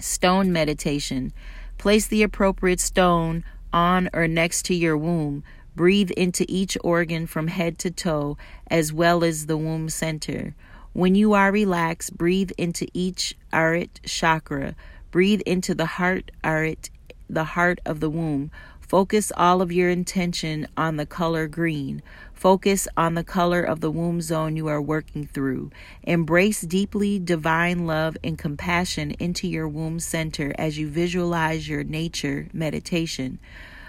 Stone 0.00 0.52
meditation. 0.52 1.32
Place 1.78 2.08
the 2.08 2.24
appropriate 2.24 2.80
stone 2.80 3.44
on 3.72 4.08
or 4.12 4.28
next 4.28 4.64
to 4.66 4.74
your 4.74 4.96
womb. 4.96 5.44
Breathe 5.74 6.10
into 6.12 6.46
each 6.48 6.78
organ 6.82 7.26
from 7.26 7.48
head 7.48 7.78
to 7.80 7.90
toe, 7.90 8.38
as 8.68 8.92
well 8.92 9.22
as 9.22 9.46
the 9.46 9.56
womb 9.56 9.88
center. 9.88 10.54
When 10.92 11.14
you 11.14 11.34
are 11.34 11.52
relaxed, 11.52 12.16
breathe 12.16 12.52
into 12.56 12.86
each 12.94 13.36
arit 13.52 14.00
chakra. 14.06 14.74
Breathe 15.10 15.42
into 15.42 15.74
the 15.74 15.86
heart 15.86 16.30
arit, 16.42 16.88
the 17.28 17.44
heart 17.44 17.80
of 17.84 18.00
the 18.00 18.08
womb. 18.08 18.50
Focus 18.80 19.32
all 19.36 19.60
of 19.60 19.72
your 19.72 19.90
intention 19.90 20.66
on 20.76 20.96
the 20.96 21.06
color 21.06 21.48
green. 21.48 22.02
Focus 22.36 22.86
on 22.98 23.14
the 23.14 23.24
color 23.24 23.62
of 23.62 23.80
the 23.80 23.90
womb 23.90 24.20
zone 24.20 24.56
you 24.56 24.66
are 24.66 24.80
working 24.80 25.26
through. 25.26 25.70
Embrace 26.02 26.60
deeply 26.60 27.18
divine 27.18 27.86
love 27.86 28.14
and 28.22 28.36
compassion 28.36 29.12
into 29.12 29.48
your 29.48 29.66
womb 29.66 29.98
center 29.98 30.54
as 30.58 30.76
you 30.76 30.86
visualize 30.86 31.66
your 31.66 31.82
nature 31.82 32.46
meditation. 32.52 33.38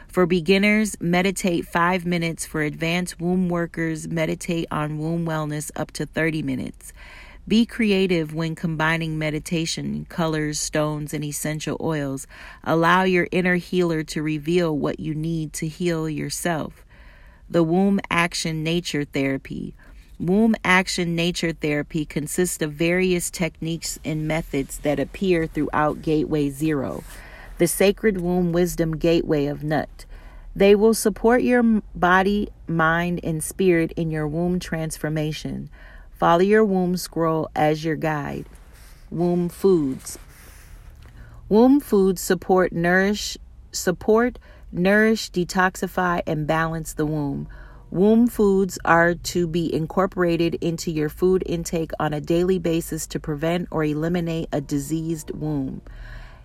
For 0.08 0.26
beginners, 0.26 0.96
meditate 1.02 1.68
five 1.68 2.06
minutes. 2.06 2.46
For 2.46 2.62
advanced 2.62 3.20
womb 3.20 3.50
workers, 3.50 4.08
meditate 4.08 4.68
on 4.72 4.98
womb 4.98 5.26
wellness 5.26 5.70
up 5.76 5.92
to 5.92 6.06
30 6.06 6.42
minutes. 6.42 6.94
Be 7.50 7.66
creative 7.66 8.34
when 8.34 8.56
combining 8.56 9.20
meditation, 9.20 10.06
colors, 10.08 10.58
stones, 10.58 11.14
and 11.14 11.24
essential 11.24 11.76
oils. 11.82 12.28
Allow 12.64 13.04
your 13.04 13.28
inner 13.30 13.56
healer 13.56 14.04
to 14.06 14.24
reveal 14.24 14.78
what 14.78 15.02
you 15.02 15.14
need 15.14 15.52
to 15.54 15.68
heal 15.68 16.10
yourself 16.10 16.86
the 17.50 17.64
Womb 17.64 18.00
Action 18.12 18.64
Nature 18.64 19.06
Therapy. 19.06 19.74
Womb 20.20 20.56
Action 20.66 21.16
Nature 21.16 21.54
Therapy 21.54 22.04
consists 22.06 22.62
of 22.62 22.74
various 22.74 23.30
techniques 23.30 24.00
and 24.04 24.28
methods 24.28 24.80
that 24.80 25.00
appear 25.00 25.48
throughout 25.48 26.02
Gateway 26.02 26.50
Zero, 26.50 27.04
the 27.58 27.68
Sacred 27.68 28.20
Womb 28.20 28.52
Wisdom 28.52 28.98
Gateway 28.98 29.46
of 29.46 29.64
Nut. 29.64 30.06
They 30.56 30.76
will 30.76 30.94
support 30.94 31.44
your 31.44 31.64
body, 31.96 32.50
mind, 32.68 33.22
and 33.24 33.44
spirit 33.44 33.94
in 33.96 34.12
your 34.12 34.28
womb 34.28 34.60
transformation. 34.60 35.70
Follow 36.12 36.42
your 36.42 36.66
womb 36.66 36.98
scroll 36.98 37.50
as 37.56 37.86
your 37.86 37.96
guide. 37.96 38.48
Womb 39.10 39.50
foods. 39.50 40.18
Womb 41.48 41.80
foods 41.80 42.22
support 42.22 42.74
nourish 42.74 43.38
support, 43.72 44.40
nourish, 44.72 45.32
detoxify 45.32 46.22
and 46.28 46.48
balance 46.48 46.94
the 46.94 47.06
womb. 47.06 47.48
Womb 47.90 48.28
foods 48.28 48.78
are 48.84 49.16
to 49.16 49.48
be 49.48 49.74
incorporated 49.74 50.56
into 50.56 50.92
your 50.92 51.08
food 51.08 51.42
intake 51.46 51.92
on 52.00 52.14
a 52.14 52.20
daily 52.20 52.60
basis 52.60 53.08
to 53.08 53.20
prevent 53.20 53.68
or 53.72 53.84
eliminate 53.84 54.50
a 54.52 54.60
diseased 54.60 55.32
womb. 55.32 55.82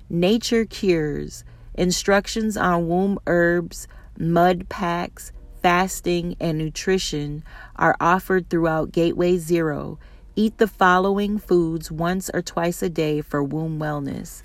Nature 0.09 0.65
cures. 0.65 1.43
Instructions 1.75 2.57
on 2.57 2.87
womb 2.87 3.19
herbs, 3.27 3.89
mud 4.19 4.69
packs, 4.69 5.33
fasting, 5.63 6.37
and 6.39 6.59
nutrition 6.59 7.43
are 7.77 7.97
offered 7.99 8.49
throughout 8.49 8.93
Gateway 8.93 9.39
Zero. 9.39 9.99
Eat 10.37 10.59
the 10.59 10.69
following 10.69 11.39
foods 11.39 11.91
once 11.91 12.31
or 12.33 12.43
twice 12.43 12.83
a 12.83 12.89
day 12.89 13.21
for 13.21 13.43
womb 13.43 13.79
wellness. 13.79 14.43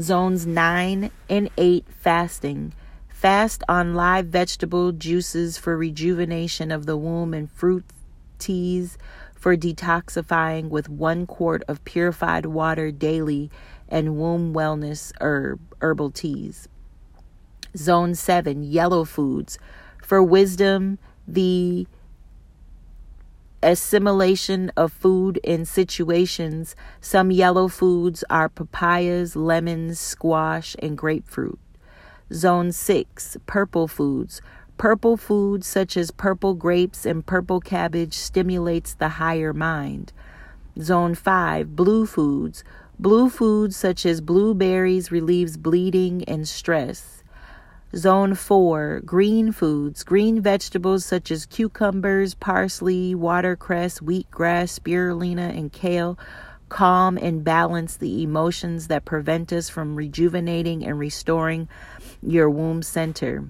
Zones 0.00 0.46
9 0.46 1.10
and 1.28 1.50
8 1.56 1.84
fasting. 1.88 2.72
Fast 3.18 3.64
on 3.68 3.94
live 3.94 4.26
vegetable 4.26 4.92
juices 4.92 5.58
for 5.58 5.76
rejuvenation 5.76 6.70
of 6.70 6.86
the 6.86 6.96
womb 6.96 7.34
and 7.34 7.50
fruit 7.50 7.84
teas 8.38 8.96
for 9.34 9.56
detoxifying 9.56 10.68
with 10.68 10.88
one 10.88 11.26
quart 11.26 11.64
of 11.66 11.84
purified 11.84 12.46
water 12.46 12.92
daily 12.92 13.50
and 13.88 14.16
womb 14.16 14.54
wellness 14.54 15.10
herb 15.20 15.58
herbal 15.82 16.12
teas. 16.12 16.68
Zone 17.76 18.14
7 18.14 18.62
yellow 18.62 19.02
foods 19.04 19.58
for 20.00 20.22
wisdom 20.22 21.00
the 21.26 21.88
assimilation 23.64 24.70
of 24.76 24.92
food 24.92 25.40
in 25.42 25.64
situations. 25.64 26.76
Some 27.00 27.32
yellow 27.32 27.66
foods 27.66 28.22
are 28.30 28.48
papayas, 28.48 29.34
lemons, 29.34 29.98
squash, 29.98 30.76
and 30.78 30.96
grapefruit. 30.96 31.58
Zone 32.32 32.72
6 32.72 33.38
Purple 33.46 33.88
foods. 33.88 34.42
Purple 34.76 35.16
foods 35.16 35.66
such 35.66 35.96
as 35.96 36.10
purple 36.10 36.52
grapes 36.54 37.06
and 37.06 37.24
purple 37.24 37.58
cabbage 37.58 38.14
stimulates 38.14 38.92
the 38.92 39.08
higher 39.08 39.54
mind. 39.54 40.12
Zone 40.78 41.14
5 41.14 41.74
Blue 41.74 42.04
foods. 42.04 42.62
Blue 42.98 43.30
foods 43.30 43.76
such 43.76 44.04
as 44.04 44.20
blueberries 44.20 45.10
relieves 45.10 45.56
bleeding 45.56 46.22
and 46.24 46.46
stress. 46.46 47.24
Zone 47.96 48.34
4 48.34 49.00
Green 49.06 49.50
foods. 49.50 50.04
Green 50.04 50.42
vegetables 50.42 51.06
such 51.06 51.30
as 51.30 51.46
cucumbers, 51.46 52.34
parsley, 52.34 53.14
watercress, 53.14 54.00
wheatgrass, 54.00 54.78
spirulina, 54.78 55.56
and 55.56 55.72
kale 55.72 56.18
calm 56.68 57.18
and 57.18 57.44
balance 57.44 57.96
the 57.96 58.22
emotions 58.22 58.88
that 58.88 59.04
prevent 59.04 59.52
us 59.52 59.68
from 59.68 59.96
rejuvenating 59.96 60.84
and 60.84 60.98
restoring 60.98 61.68
your 62.22 62.50
womb 62.50 62.82
center. 62.82 63.44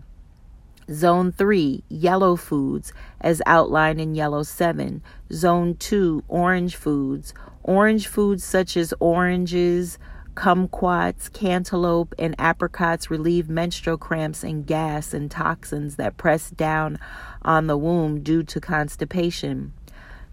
Zone 0.90 1.32
3, 1.32 1.84
yellow 1.90 2.34
foods, 2.34 2.94
as 3.20 3.42
outlined 3.44 4.00
in 4.00 4.14
Yellow 4.14 4.42
7. 4.42 5.02
Zone 5.30 5.76
2, 5.76 6.24
orange 6.28 6.76
foods. 6.76 7.34
Orange 7.62 8.06
foods 8.06 8.42
such 8.42 8.74
as 8.74 8.94
oranges, 8.98 9.98
kumquats, 10.34 11.30
cantaloupe, 11.30 12.14
and 12.18 12.34
apricots 12.38 13.10
relieve 13.10 13.50
menstrual 13.50 13.98
cramps 13.98 14.42
and 14.42 14.66
gas 14.66 15.12
and 15.12 15.30
toxins 15.30 15.96
that 15.96 16.16
press 16.16 16.48
down 16.50 16.98
on 17.42 17.66
the 17.66 17.76
womb 17.76 18.22
due 18.22 18.42
to 18.44 18.58
constipation. 18.58 19.74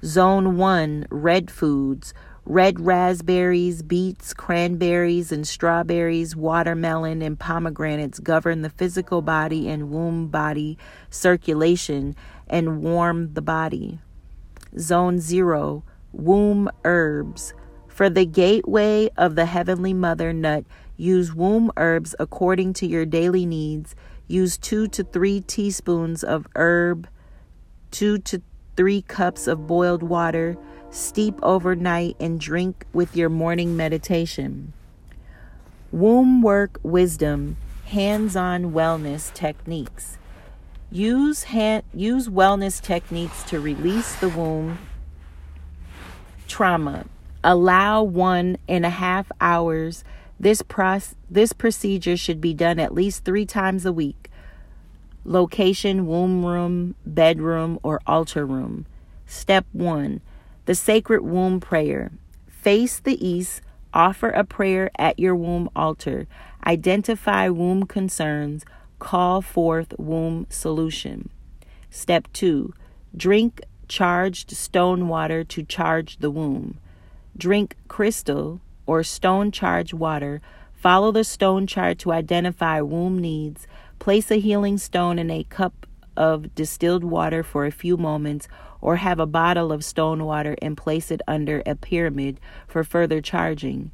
Zone 0.06 0.58
1, 0.58 1.08
red 1.10 1.50
foods. 1.50 2.14
Red 2.48 2.80
raspberries, 2.80 3.82
beets, 3.82 4.32
cranberries, 4.32 5.32
and 5.32 5.48
strawberries, 5.48 6.36
watermelon, 6.36 7.24
and 7.24 7.40
pomegranates 7.40 8.20
govern 8.20 8.62
the 8.62 8.70
physical 8.70 9.24
body 9.24 9.68
and 9.68 9.90
womb 9.90 10.28
body 10.28 10.78
circulation 11.10 12.16
and 12.48 12.84
warm 12.84 13.34
the 13.34 13.42
body. 13.42 14.00
Zone 14.78 15.20
0 15.20 15.84
Womb 16.12 16.70
herbs. 16.84 17.56
For 17.88 18.12
the 18.12 18.26
gateway 18.26 19.10
of 19.18 19.36
the 19.36 19.46
Heavenly 19.46 19.94
Mother 19.94 20.32
Nut, 20.32 20.66
use 20.98 21.34
womb 21.34 21.72
herbs 21.78 22.14
according 22.20 22.74
to 22.74 22.86
your 22.86 23.08
daily 23.08 23.48
needs. 23.48 23.96
Use 24.28 24.56
two 24.58 24.88
to 24.90 25.04
three 25.04 25.42
teaspoons 25.42 26.24
of 26.24 26.46
herb, 26.56 27.08
two 27.90 28.20
to 28.20 28.42
three 28.78 29.02
cups 29.02 29.48
of 29.48 29.66
boiled 29.66 30.04
water 30.04 30.58
steep 30.92 31.36
overnight, 31.44 32.16
and 32.20 32.40
drink 32.40 32.86
with 32.94 33.16
your 33.16 33.30
morning 33.30 33.76
meditation. 33.76 34.74
Womb 35.92 36.42
work 36.42 36.80
wisdom, 36.84 37.58
hands 37.86 38.36
on 38.36 38.72
wellness 38.72 39.34
techniques. 39.34 40.18
Use, 40.92 41.44
hand, 41.44 41.84
use 41.94 42.28
wellness 42.28 42.82
techniques 42.82 43.44
to 43.44 43.60
release 43.60 44.16
the 44.16 44.30
womb 44.30 44.78
trauma. 46.48 47.06
Allow 47.44 48.04
one 48.04 48.58
and 48.68 48.86
a 48.86 48.90
half 48.90 49.32
hours. 49.42 50.04
This, 50.40 50.62
proce- 50.62 51.16
this 51.30 51.54
procedure 51.54 52.18
should 52.18 52.42
be 52.42 52.54
done 52.54 52.80
at 52.80 52.94
least 52.94 53.24
three 53.24 53.46
times 53.46 53.86
a 53.86 53.94
week. 53.94 54.30
Location, 55.24 56.08
womb 56.08 56.46
room, 56.46 56.96
bedroom, 57.06 57.80
or 57.84 58.00
altar 58.06 58.46
room. 58.46 58.86
Step 59.26 59.66
one 59.72 60.22
the 60.66 60.76
sacred 60.76 61.22
womb 61.22 61.60
prayer. 61.60 62.12
Face 62.48 63.00
the 63.00 63.26
east, 63.26 63.62
offer 63.94 64.30
a 64.30 64.44
prayer 64.44 64.90
at 64.98 65.20
your 65.20 65.36
womb 65.36 65.70
altar, 65.76 66.28
identify 66.66 67.50
womb 67.50 67.86
concerns, 67.86 68.66
call 69.00 69.42
forth 69.42 69.94
womb 69.98 70.48
solution. 70.50 71.30
Step 71.90 72.28
2. 72.34 72.74
Drink 73.16 73.62
charged 73.88 74.52
stone 74.52 75.08
water 75.08 75.44
to 75.44 75.64
charge 75.64 76.18
the 76.18 76.32
womb. 76.32 76.80
Drink 77.38 77.76
crystal 77.88 78.60
or 78.86 79.04
stone 79.04 79.52
charged 79.52 79.94
water. 79.94 80.42
Follow 80.74 81.12
the 81.12 81.24
stone 81.24 81.68
chart 81.68 82.00
to 82.00 82.12
identify 82.12 82.82
womb 82.82 83.20
needs. 83.20 83.68
Place 84.00 84.32
a 84.32 84.40
healing 84.40 84.78
stone 84.78 85.20
in 85.20 85.30
a 85.30 85.44
cup 85.46 85.86
of 86.18 86.54
distilled 86.56 87.04
water 87.04 87.44
for 87.44 87.66
a 87.66 87.72
few 87.72 87.98
moments 87.98 88.48
or 88.86 88.98
have 88.98 89.20
a 89.20 89.26
bottle 89.26 89.72
of 89.72 89.84
stone 89.84 90.24
water 90.24 90.56
and 90.62 90.78
place 90.78 91.10
it 91.10 91.20
under 91.28 91.64
a 91.66 91.74
pyramid 91.74 92.40
for 92.68 92.84
further 92.84 93.20
charging. 93.20 93.90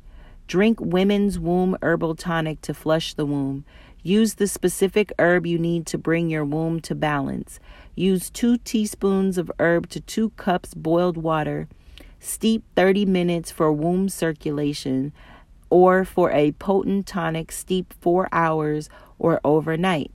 Drink 0.48 0.82
women's 0.82 1.40
womb 1.40 1.78
herbal 1.82 2.16
tonic 2.16 2.60
to 2.60 2.74
flush 2.74 3.14
the 3.14 3.26
womb. 3.26 3.64
Use 4.04 4.34
the 4.34 4.48
specific 4.48 5.14
herb 5.18 5.46
you 5.46 5.58
need 5.58 5.86
to 5.86 5.98
bring 5.98 6.30
your 6.30 6.44
womb 6.44 6.82
to 6.82 6.94
balance. 6.94 7.58
Use 7.96 8.30
two 8.30 8.58
teaspoons 8.58 9.38
of 9.38 9.50
herb 9.60 9.88
to 9.92 10.02
two 10.02 10.32
cups 10.32 10.74
boiled 10.74 11.16
water. 11.16 11.70
Steep 12.20 12.62
30 12.76 13.06
minutes 13.06 13.50
for 13.50 13.72
womb 13.72 14.10
circulation, 14.10 15.14
or 15.70 16.04
for 16.04 16.32
a 16.32 16.52
potent 16.52 17.08
tonic, 17.08 17.54
steep 17.54 17.94
four 18.02 18.28
hours 18.34 18.90
or 19.18 19.40
overnight. 19.46 20.12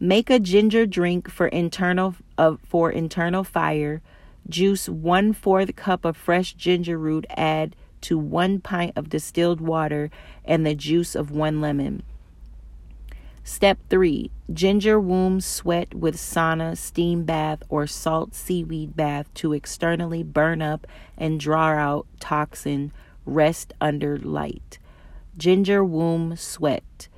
Make 0.00 0.30
a 0.30 0.38
ginger 0.38 0.86
drink 0.86 1.28
for 1.28 1.48
internal 1.48 2.14
of 2.36 2.60
for 2.64 2.90
internal 2.90 3.42
fire. 3.42 4.00
Juice 4.48 4.88
one 4.88 5.32
fourth 5.32 5.74
cup 5.74 6.04
of 6.04 6.16
fresh 6.16 6.54
ginger 6.54 6.96
root. 6.96 7.26
Add 7.30 7.74
to 8.02 8.16
one 8.16 8.60
pint 8.60 8.92
of 8.96 9.08
distilled 9.08 9.60
water 9.60 10.10
and 10.44 10.64
the 10.64 10.76
juice 10.76 11.16
of 11.16 11.32
one 11.32 11.60
lemon. 11.60 12.04
Step 13.42 13.78
3 13.88 14.30
Ginger 14.52 15.00
womb 15.00 15.40
sweat 15.40 15.94
with 15.94 16.16
sauna, 16.16 16.76
steam 16.76 17.24
bath, 17.24 17.62
or 17.68 17.86
salt 17.86 18.34
seaweed 18.34 18.94
bath 18.94 19.32
to 19.34 19.52
externally 19.52 20.22
burn 20.22 20.60
up 20.62 20.86
and 21.16 21.40
draw 21.40 21.70
out 21.70 22.06
toxin. 22.20 22.92
Rest 23.24 23.72
under 23.80 24.18
light. 24.18 24.78
Ginger 25.36 25.82
womb 25.82 26.36
sweat. 26.36 27.08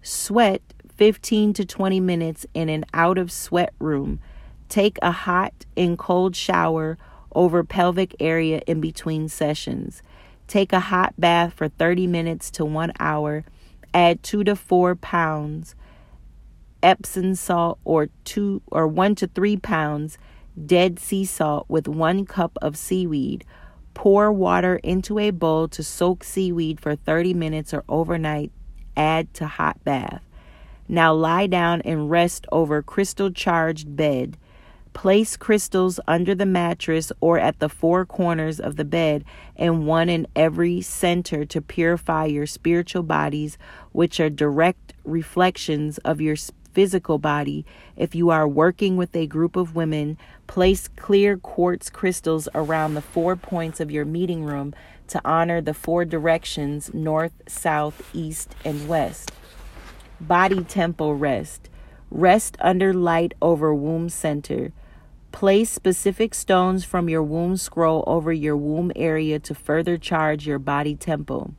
Sweat 0.00 0.62
15 1.00 1.54
to 1.54 1.64
20 1.64 1.98
minutes 1.98 2.44
in 2.52 2.68
an 2.68 2.84
out 2.92 3.16
of 3.16 3.32
sweat 3.32 3.72
room. 3.78 4.20
Take 4.68 4.98
a 5.00 5.10
hot 5.10 5.64
and 5.74 5.98
cold 5.98 6.36
shower 6.36 6.98
over 7.34 7.64
pelvic 7.64 8.14
area 8.20 8.60
in 8.66 8.82
between 8.82 9.30
sessions. 9.30 10.02
Take 10.46 10.74
a 10.74 10.80
hot 10.80 11.14
bath 11.16 11.54
for 11.54 11.68
30 11.68 12.06
minutes 12.06 12.50
to 12.50 12.66
1 12.66 12.92
hour. 13.00 13.46
Add 13.94 14.22
2 14.22 14.44
to 14.44 14.54
4 14.54 14.94
pounds 14.94 15.74
Epsom 16.82 17.34
salt 17.34 17.78
or 17.82 18.10
2 18.24 18.60
or 18.66 18.86
1 18.86 19.14
to 19.14 19.26
3 19.26 19.56
pounds 19.56 20.18
dead 20.66 20.98
sea 20.98 21.24
salt 21.24 21.64
with 21.66 21.88
1 21.88 22.26
cup 22.26 22.58
of 22.60 22.76
seaweed. 22.76 23.46
Pour 23.94 24.30
water 24.30 24.76
into 24.82 25.18
a 25.18 25.30
bowl 25.30 25.66
to 25.68 25.82
soak 25.82 26.22
seaweed 26.22 26.78
for 26.78 26.94
30 26.94 27.32
minutes 27.32 27.72
or 27.72 27.84
overnight. 27.88 28.52
Add 28.98 29.32
to 29.32 29.46
hot 29.46 29.82
bath. 29.82 30.22
Now 30.92 31.14
lie 31.14 31.46
down 31.46 31.82
and 31.82 32.10
rest 32.10 32.48
over 32.50 32.82
crystal 32.82 33.30
charged 33.30 33.94
bed. 33.94 34.36
Place 34.92 35.36
crystals 35.36 36.00
under 36.08 36.34
the 36.34 36.44
mattress 36.44 37.12
or 37.20 37.38
at 37.38 37.60
the 37.60 37.68
four 37.68 38.04
corners 38.04 38.58
of 38.58 38.74
the 38.74 38.84
bed, 38.84 39.24
and 39.54 39.86
one 39.86 40.08
in 40.08 40.26
every 40.34 40.80
center 40.80 41.44
to 41.44 41.60
purify 41.62 42.24
your 42.24 42.44
spiritual 42.44 43.04
bodies, 43.04 43.56
which 43.92 44.18
are 44.18 44.28
direct 44.28 44.94
reflections 45.04 45.98
of 45.98 46.20
your 46.20 46.34
physical 46.72 47.18
body. 47.18 47.64
If 47.96 48.16
you 48.16 48.30
are 48.30 48.48
working 48.48 48.96
with 48.96 49.14
a 49.14 49.28
group 49.28 49.54
of 49.54 49.76
women, 49.76 50.18
place 50.48 50.88
clear 50.88 51.36
quartz 51.36 51.88
crystals 51.88 52.48
around 52.52 52.94
the 52.94 53.00
four 53.00 53.36
points 53.36 53.78
of 53.78 53.92
your 53.92 54.04
meeting 54.04 54.42
room 54.42 54.74
to 55.06 55.20
honor 55.24 55.60
the 55.60 55.72
four 55.72 56.04
directions 56.04 56.92
north, 56.92 57.32
south, 57.46 58.10
east, 58.12 58.56
and 58.64 58.88
west. 58.88 59.30
Body 60.20 60.62
temple 60.64 61.14
rest. 61.14 61.70
Rest 62.10 62.56
under 62.60 62.92
light 62.92 63.32
over 63.40 63.74
womb 63.74 64.10
center. 64.10 64.70
Place 65.32 65.70
specific 65.70 66.34
stones 66.34 66.84
from 66.84 67.08
your 67.08 67.22
womb 67.22 67.56
scroll 67.56 68.04
over 68.06 68.30
your 68.30 68.56
womb 68.56 68.92
area 68.94 69.38
to 69.38 69.54
further 69.54 69.96
charge 69.96 70.46
your 70.46 70.58
body 70.58 70.94
temple. 70.94 71.54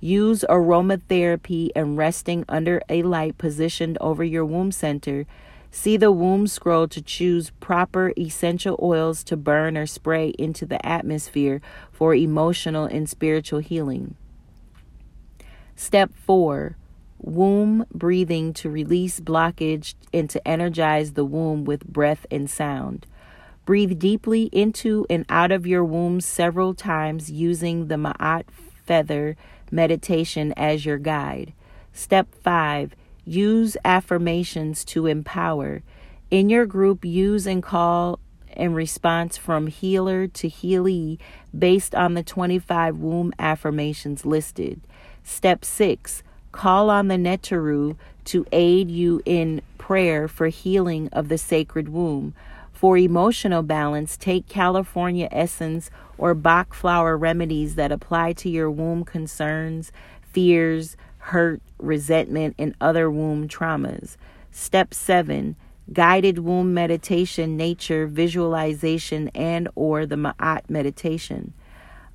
Use 0.00 0.44
aromatherapy 0.48 1.70
and 1.76 1.96
resting 1.96 2.44
under 2.48 2.82
a 2.88 3.02
light 3.04 3.38
positioned 3.38 3.96
over 4.00 4.24
your 4.24 4.44
womb 4.44 4.72
center. 4.72 5.24
See 5.70 5.96
the 5.96 6.10
womb 6.10 6.48
scroll 6.48 6.88
to 6.88 7.00
choose 7.00 7.50
proper 7.60 8.12
essential 8.18 8.76
oils 8.82 9.22
to 9.24 9.36
burn 9.36 9.76
or 9.76 9.86
spray 9.86 10.30
into 10.38 10.66
the 10.66 10.84
atmosphere 10.84 11.60
for 11.92 12.12
emotional 12.12 12.86
and 12.86 13.08
spiritual 13.08 13.60
healing. 13.60 14.16
Step 15.76 16.12
4 16.14 16.76
womb 17.24 17.86
breathing 17.92 18.52
to 18.52 18.70
release 18.70 19.18
blockage 19.20 19.94
and 20.12 20.28
to 20.30 20.46
energize 20.46 21.12
the 21.12 21.24
womb 21.24 21.64
with 21.64 21.86
breath 21.86 22.26
and 22.30 22.48
sound. 22.50 23.06
Breathe 23.64 23.98
deeply 23.98 24.44
into 24.52 25.06
and 25.08 25.24
out 25.28 25.50
of 25.50 25.66
your 25.66 25.84
womb 25.84 26.20
several 26.20 26.74
times 26.74 27.30
using 27.30 27.88
the 27.88 27.94
Ma'at 27.94 28.44
feather 28.84 29.36
meditation 29.70 30.52
as 30.56 30.84
your 30.84 30.98
guide. 30.98 31.54
Step 31.92 32.34
5 32.34 32.94
Use 33.24 33.74
affirmations 33.86 34.84
to 34.84 35.06
empower. 35.06 35.82
In 36.30 36.50
your 36.50 36.66
group, 36.66 37.06
use 37.06 37.46
and 37.46 37.62
call 37.62 38.20
in 38.54 38.74
response 38.74 39.38
from 39.38 39.66
healer 39.68 40.26
to 40.26 40.48
healee 40.48 41.18
based 41.56 41.94
on 41.94 42.12
the 42.12 42.22
25 42.22 42.98
womb 42.98 43.32
affirmations 43.38 44.26
listed. 44.26 44.82
Step 45.22 45.64
6 45.64 46.22
Call 46.54 46.88
on 46.88 47.08
the 47.08 47.16
Neteru 47.16 47.96
to 48.26 48.46
aid 48.52 48.88
you 48.88 49.20
in 49.24 49.60
prayer 49.76 50.28
for 50.28 50.46
healing 50.46 51.08
of 51.12 51.28
the 51.28 51.36
sacred 51.36 51.88
womb. 51.88 52.32
For 52.72 52.96
emotional 52.96 53.62
balance, 53.62 54.16
take 54.16 54.48
California 54.48 55.28
essence 55.32 55.90
or 56.16 56.32
Bach 56.32 56.72
flower 56.72 57.16
remedies 57.16 57.74
that 57.74 57.90
apply 57.90 58.34
to 58.34 58.48
your 58.48 58.70
womb 58.70 59.04
concerns, 59.04 59.90
fears, 60.22 60.96
hurt, 61.18 61.60
resentment, 61.78 62.54
and 62.56 62.74
other 62.80 63.10
womb 63.10 63.48
traumas. 63.48 64.16
Step 64.52 64.94
7 64.94 65.56
guided 65.92 66.38
womb 66.38 66.72
meditation 66.72 67.56
nature 67.56 68.06
visualization 68.06 69.28
and 69.34 69.68
or 69.74 70.06
the 70.06 70.16
ma'at 70.16 70.62
meditation 70.70 71.52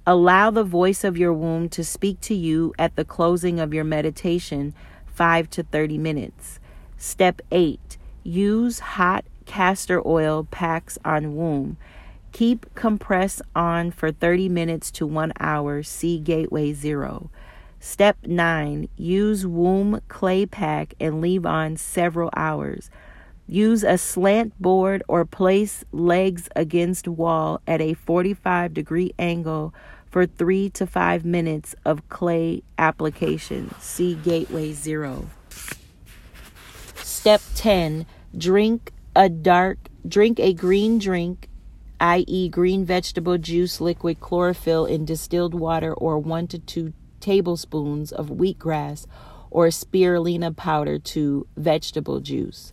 Allow 0.09 0.49
the 0.49 0.63
voice 0.63 1.03
of 1.03 1.19
your 1.19 1.31
womb 1.31 1.69
to 1.69 1.83
speak 1.83 2.19
to 2.21 2.33
you 2.33 2.73
at 2.79 2.95
the 2.95 3.05
closing 3.05 3.59
of 3.59 3.75
your 3.75 3.83
meditation, 3.83 4.73
5 5.05 5.47
to 5.51 5.61
30 5.61 5.99
minutes. 5.99 6.59
Step 6.97 7.43
8 7.51 7.95
Use 8.23 8.79
hot 8.79 9.23
castor 9.45 10.01
oil 10.07 10.47
packs 10.49 10.97
on 11.05 11.35
womb. 11.35 11.77
Keep 12.31 12.73
compress 12.73 13.39
on 13.55 13.91
for 13.91 14.11
30 14.11 14.49
minutes 14.49 14.89
to 14.89 15.05
1 15.05 15.31
hour. 15.39 15.83
See 15.83 16.17
Gateway 16.17 16.73
0. 16.73 17.29
Step 17.79 18.17
9 18.25 18.89
Use 18.97 19.45
womb 19.45 20.01
clay 20.07 20.47
pack 20.47 20.95
and 20.99 21.21
leave 21.21 21.45
on 21.45 21.77
several 21.77 22.31
hours. 22.35 22.89
Use 23.45 23.83
a 23.83 23.97
slant 23.99 24.59
board 24.59 25.03
or 25.07 25.23
place 25.25 25.83
legs 25.91 26.49
against 26.55 27.07
wall 27.07 27.61
at 27.67 27.79
a 27.79 27.93
45 27.93 28.73
degree 28.73 29.11
angle 29.19 29.71
for 30.09 30.25
three 30.25 30.69
to 30.71 30.87
five 30.87 31.23
minutes 31.23 31.75
of 31.85 32.07
clay 32.09 32.63
application. 32.77 33.73
See 33.79 34.15
Gateway 34.15 34.73
Zero. 34.73 35.29
Step 36.95 37.41
10 37.55 38.05
Drink 38.37 38.91
a 39.15 39.27
dark, 39.27 39.77
drink 40.07 40.39
a 40.39 40.53
green 40.53 40.99
drink, 40.99 41.49
i.e., 41.99 42.47
green 42.49 42.85
vegetable 42.85 43.37
juice, 43.37 43.81
liquid 43.81 44.19
chlorophyll 44.19 44.85
in 44.85 45.03
distilled 45.03 45.53
water, 45.53 45.93
or 45.93 46.19
one 46.19 46.47
to 46.47 46.59
two 46.59 46.93
tablespoons 47.19 48.11
of 48.11 48.27
wheatgrass 48.27 49.05
or 49.51 49.67
spirulina 49.67 50.55
powder 50.55 50.99
to 50.99 51.47
vegetable 51.57 52.19
juice. 52.19 52.71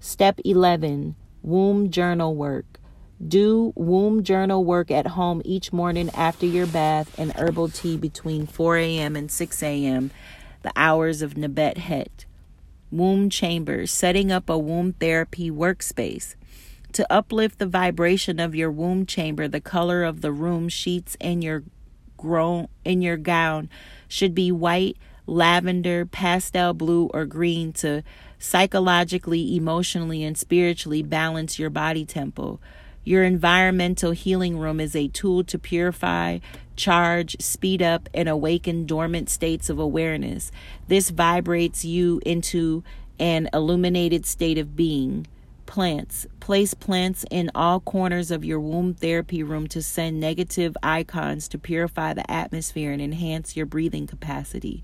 Step 0.00 0.40
11 0.44 1.14
Womb 1.42 1.90
journal 1.90 2.34
work. 2.34 2.75
Do 3.24 3.72
womb 3.74 4.24
journal 4.24 4.62
work 4.62 4.90
at 4.90 5.06
home 5.06 5.40
each 5.42 5.72
morning 5.72 6.10
after 6.10 6.44
your 6.44 6.66
bath 6.66 7.18
and 7.18 7.32
herbal 7.32 7.70
tea 7.70 7.96
between 7.96 8.46
4 8.46 8.76
a.m. 8.76 9.16
and 9.16 9.30
6 9.30 9.62
a.m., 9.62 10.10
the 10.62 10.72
hours 10.76 11.22
of 11.22 11.34
Nebet 11.34 11.78
Het. 11.78 12.26
Womb 12.90 13.30
chambers, 13.30 13.90
setting 13.90 14.30
up 14.30 14.50
a 14.50 14.58
womb 14.58 14.92
therapy 14.92 15.50
workspace. 15.50 16.34
To 16.92 17.10
uplift 17.10 17.58
the 17.58 17.66
vibration 17.66 18.38
of 18.38 18.54
your 18.54 18.70
womb 18.70 19.06
chamber, 19.06 19.48
the 19.48 19.62
color 19.62 20.04
of 20.04 20.20
the 20.20 20.32
room 20.32 20.68
sheets 20.68 21.16
in 21.18 21.40
your 21.40 21.62
grown 22.18 22.68
in 22.84 23.00
your 23.00 23.16
gown 23.16 23.70
should 24.08 24.34
be 24.34 24.52
white, 24.52 24.98
lavender, 25.26 26.04
pastel 26.04 26.74
blue, 26.74 27.10
or 27.14 27.24
green 27.24 27.72
to 27.72 28.02
psychologically, 28.38 29.56
emotionally, 29.56 30.22
and 30.22 30.36
spiritually 30.36 31.02
balance 31.02 31.58
your 31.58 31.70
body 31.70 32.04
temple. 32.04 32.60
Your 33.06 33.22
environmental 33.22 34.10
healing 34.10 34.58
room 34.58 34.80
is 34.80 34.96
a 34.96 35.06
tool 35.06 35.44
to 35.44 35.60
purify, 35.60 36.40
charge, 36.74 37.36
speed 37.40 37.80
up, 37.80 38.08
and 38.12 38.28
awaken 38.28 38.84
dormant 38.84 39.30
states 39.30 39.70
of 39.70 39.78
awareness. 39.78 40.50
This 40.88 41.10
vibrates 41.10 41.84
you 41.84 42.20
into 42.26 42.82
an 43.20 43.48
illuminated 43.54 44.26
state 44.26 44.58
of 44.58 44.74
being. 44.74 45.28
Plants. 45.66 46.26
Place 46.40 46.74
plants 46.74 47.24
in 47.30 47.48
all 47.54 47.78
corners 47.78 48.32
of 48.32 48.44
your 48.44 48.58
womb 48.58 48.92
therapy 48.92 49.40
room 49.40 49.68
to 49.68 49.82
send 49.82 50.18
negative 50.18 50.76
ions 50.82 51.46
to 51.46 51.58
purify 51.58 52.12
the 52.12 52.28
atmosphere 52.28 52.90
and 52.90 53.00
enhance 53.00 53.56
your 53.56 53.66
breathing 53.66 54.08
capacity. 54.08 54.82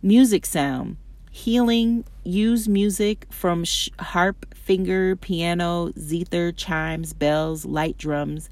Music 0.00 0.46
sound. 0.46 0.96
Healing, 1.34 2.04
use 2.24 2.68
music 2.68 3.26
from 3.30 3.64
sh- 3.64 3.88
harp, 3.98 4.54
finger, 4.54 5.16
piano, 5.16 5.90
zither, 5.98 6.52
chimes, 6.52 7.14
bells, 7.14 7.64
light 7.64 7.96
drums, 7.96 8.50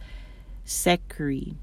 sekri. 0.66 1.57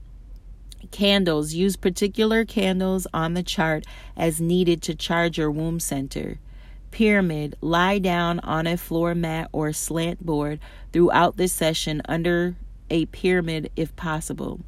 Candles, 0.91 1.55
use 1.55 1.75
particular 1.75 2.45
candles 2.45 3.07
on 3.15 3.33
the 3.33 3.41
chart 3.41 3.83
as 4.15 4.39
needed 4.39 4.83
to 4.83 4.93
charge 4.93 5.39
your 5.39 5.49
womb 5.49 5.79
center. 5.79 6.37
Pyramid, 6.91 7.55
lie 7.61 7.97
down 7.97 8.39
on 8.41 8.67
a 8.67 8.77
floor 8.77 9.15
mat 9.15 9.49
or 9.51 9.73
slant 9.73 10.23
board 10.23 10.59
throughout 10.93 11.35
the 11.35 11.47
session 11.47 11.99
under 12.07 12.55
a 12.91 13.07
pyramid 13.07 13.71
if 13.75 13.93
possible. 13.95 14.59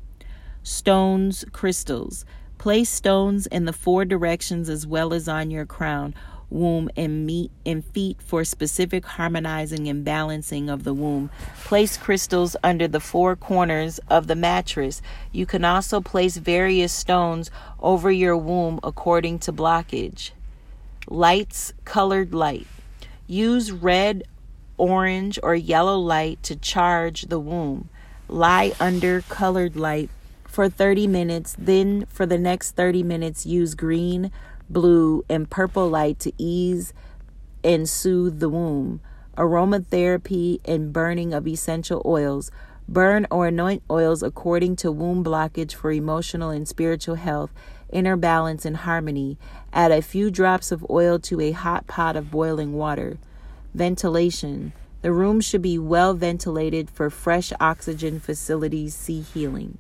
Stones, 0.64 1.46
crystals. 1.54 2.26
Place 2.58 2.90
stones 2.90 3.48
in 3.48 3.64
the 3.64 3.72
four 3.72 4.04
directions 4.04 4.68
as 4.68 4.86
well 4.86 5.14
as 5.14 5.30
on 5.30 5.52
your 5.52 5.66
crown 5.66 6.14
womb 6.50 6.90
and 6.96 7.26
meat 7.26 7.52
and 7.66 7.84
feet 7.86 8.22
for 8.22 8.44
specific 8.44 9.06
harmonizing 9.06 9.88
and 9.88 10.04
balancing 10.04 10.70
of 10.70 10.84
the 10.84 10.94
womb. 10.94 11.30
Place 11.64 11.98
crystals 11.98 12.56
under 12.64 12.88
the 12.88 13.00
four 13.00 13.36
corners 13.36 14.00
of 14.10 14.28
the 14.28 14.36
mattress. 14.36 15.02
You 15.32 15.46
can 15.46 15.64
also 15.64 16.02
place 16.02 16.38
various 16.38 16.94
stones 16.94 17.52
over 17.80 18.12
your 18.12 18.38
womb 18.38 18.80
according 18.84 19.40
to 19.40 19.54
blockage. 19.54 20.32
Lights, 21.08 21.74
colored 21.86 22.34
light. 22.34 22.68
Use 23.28 23.72
red, 23.72 24.24
orange, 24.78 25.40
or 25.44 25.56
yellow 25.56 25.98
light 25.98 26.42
to 26.44 26.56
charge 26.56 27.24
the 27.24 27.40
womb. 27.40 27.90
Lie 28.28 28.74
under 28.80 29.22
colored 29.22 29.76
light 29.76 30.10
for 30.46 30.70
30 30.70 31.08
minutes. 31.08 31.56
Then, 31.58 32.06
for 32.10 32.26
the 32.26 32.38
next 32.38 32.72
30 32.72 33.04
minutes, 33.04 33.46
use 33.46 33.76
green, 33.76 34.32
blue, 34.70 35.26
and 35.30 35.50
purple 35.50 35.90
light 35.90 36.20
to 36.20 36.32
ease 36.38 36.94
and 37.64 37.90
soothe 37.90 38.40
the 38.40 38.50
womb. 38.50 39.02
Aromatherapy 39.38 40.60
and 40.66 40.92
burning 40.92 41.34
of 41.34 41.48
essential 41.48 42.02
oils. 42.06 42.52
Burn 42.88 43.28
or 43.30 43.48
anoint 43.48 43.84
oils 43.90 44.24
according 44.24 44.76
to 44.78 44.92
womb 44.92 45.24
blockage 45.24 45.74
for 45.74 45.92
emotional 45.92 46.50
and 46.50 46.68
spiritual 46.68 47.16
health, 47.16 47.52
inner 47.92 48.18
balance, 48.18 48.66
and 48.66 48.78
harmony. 48.78 49.38
Add 49.72 49.92
a 49.92 50.02
few 50.02 50.32
drops 50.32 50.72
of 50.72 50.86
oil 50.90 51.20
to 51.20 51.40
a 51.40 51.52
hot 51.52 51.86
pot 51.88 52.16
of 52.16 52.32
boiling 52.32 52.74
water. 52.74 53.18
Ventilation. 53.74 54.74
The 55.02 55.14
room 55.14 55.40
should 55.40 55.62
be 55.62 55.78
well 55.78 56.14
ventilated 56.14 56.90
for 56.90 57.10
fresh 57.10 57.54
oxygen 57.60 58.20
facilities, 58.20 58.96
see 58.96 59.22
healing. 59.22 59.78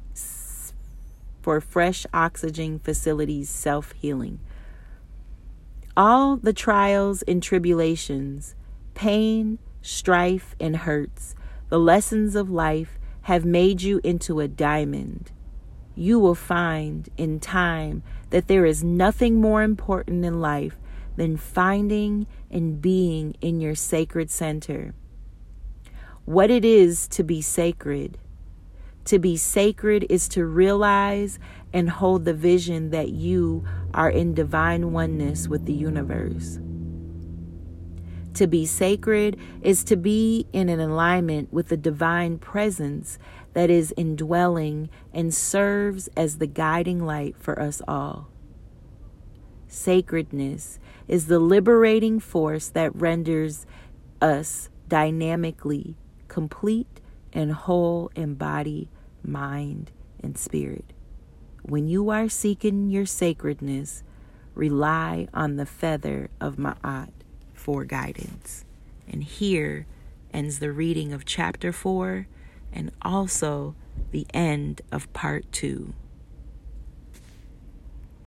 For 1.41 1.60
fresh 1.60 2.06
oxygen 2.13 2.80
facilities, 2.80 3.49
self 3.49 3.91
healing. 3.93 4.39
All 5.99 6.38
the 6.38 6.53
trials 6.53 7.23
and 7.23 7.43
tribulations, 7.43 8.55
pain, 8.93 9.59
strife, 9.81 10.55
and 10.57 10.77
hurts, 10.77 11.35
the 11.67 11.77
lessons 11.77 12.38
of 12.38 12.49
life 12.49 12.97
have 13.23 13.43
made 13.43 13.81
you 13.81 13.99
into 14.01 14.39
a 14.39 14.47
diamond. 14.47 15.33
You 15.95 16.17
will 16.17 16.35
find 16.35 17.09
in 17.17 17.41
time 17.41 18.01
that 18.29 18.47
there 18.47 18.65
is 18.65 18.81
nothing 18.81 19.41
more 19.41 19.62
important 19.62 20.23
in 20.23 20.39
life 20.39 20.77
than 21.17 21.35
finding 21.35 22.27
and 22.49 22.81
being 22.81 23.35
in 23.41 23.59
your 23.59 23.75
sacred 23.75 24.31
center 24.31 24.93
what 26.23 26.49
it 26.49 26.63
is 26.63 27.09
to 27.09 27.23
be 27.23 27.41
sacred. 27.41 28.17
To 29.05 29.19
be 29.19 29.38
sacred 29.38 30.05
is 30.09 30.27
to 30.29 30.45
realize 30.45 31.39
and 31.73 31.89
hold 31.89 32.25
the 32.25 32.33
vision 32.33 32.91
that 32.91 33.09
you 33.09 33.63
are 33.93 34.09
in 34.09 34.33
divine 34.33 34.91
oneness 34.91 35.47
with 35.47 35.65
the 35.65 35.73
universe. 35.73 36.59
To 38.35 38.47
be 38.47 38.65
sacred 38.65 39.38
is 39.62 39.83
to 39.85 39.97
be 39.97 40.47
in 40.53 40.69
an 40.69 40.79
alignment 40.79 41.51
with 41.51 41.69
the 41.69 41.77
divine 41.77 42.38
presence 42.38 43.17
that 43.53 43.69
is 43.69 43.93
indwelling 43.97 44.89
and 45.13 45.33
serves 45.33 46.07
as 46.15 46.38
the 46.38 46.47
guiding 46.47 47.03
light 47.03 47.35
for 47.38 47.59
us 47.59 47.81
all. 47.88 48.29
Sacredness 49.67 50.79
is 51.07 51.27
the 51.27 51.39
liberating 51.39 52.19
force 52.19 52.69
that 52.69 52.95
renders 52.95 53.65
us 54.21 54.69
dynamically 54.88 55.97
complete 56.27 56.98
and 57.33 57.53
whole 57.53 58.11
in 58.15 58.35
body, 58.35 58.89
mind, 59.23 59.91
and 60.21 60.37
spirit. 60.37 60.93
When 61.63 61.87
you 61.87 62.09
are 62.09 62.29
seeking 62.29 62.89
your 62.89 63.05
sacredness, 63.05 64.03
rely 64.55 65.27
on 65.33 65.55
the 65.55 65.65
feather 65.65 66.29
of 66.41 66.57
Ma'at 66.57 67.11
for 67.53 67.85
guidance. 67.85 68.65
And 69.07 69.23
here 69.23 69.85
ends 70.33 70.59
the 70.59 70.71
reading 70.71 71.13
of 71.13 71.25
chapter 71.25 71.71
4 71.71 72.27
and 72.71 72.91
also 73.01 73.75
the 74.11 74.27
end 74.33 74.81
of 74.91 75.11
part 75.13 75.51
2. 75.51 75.93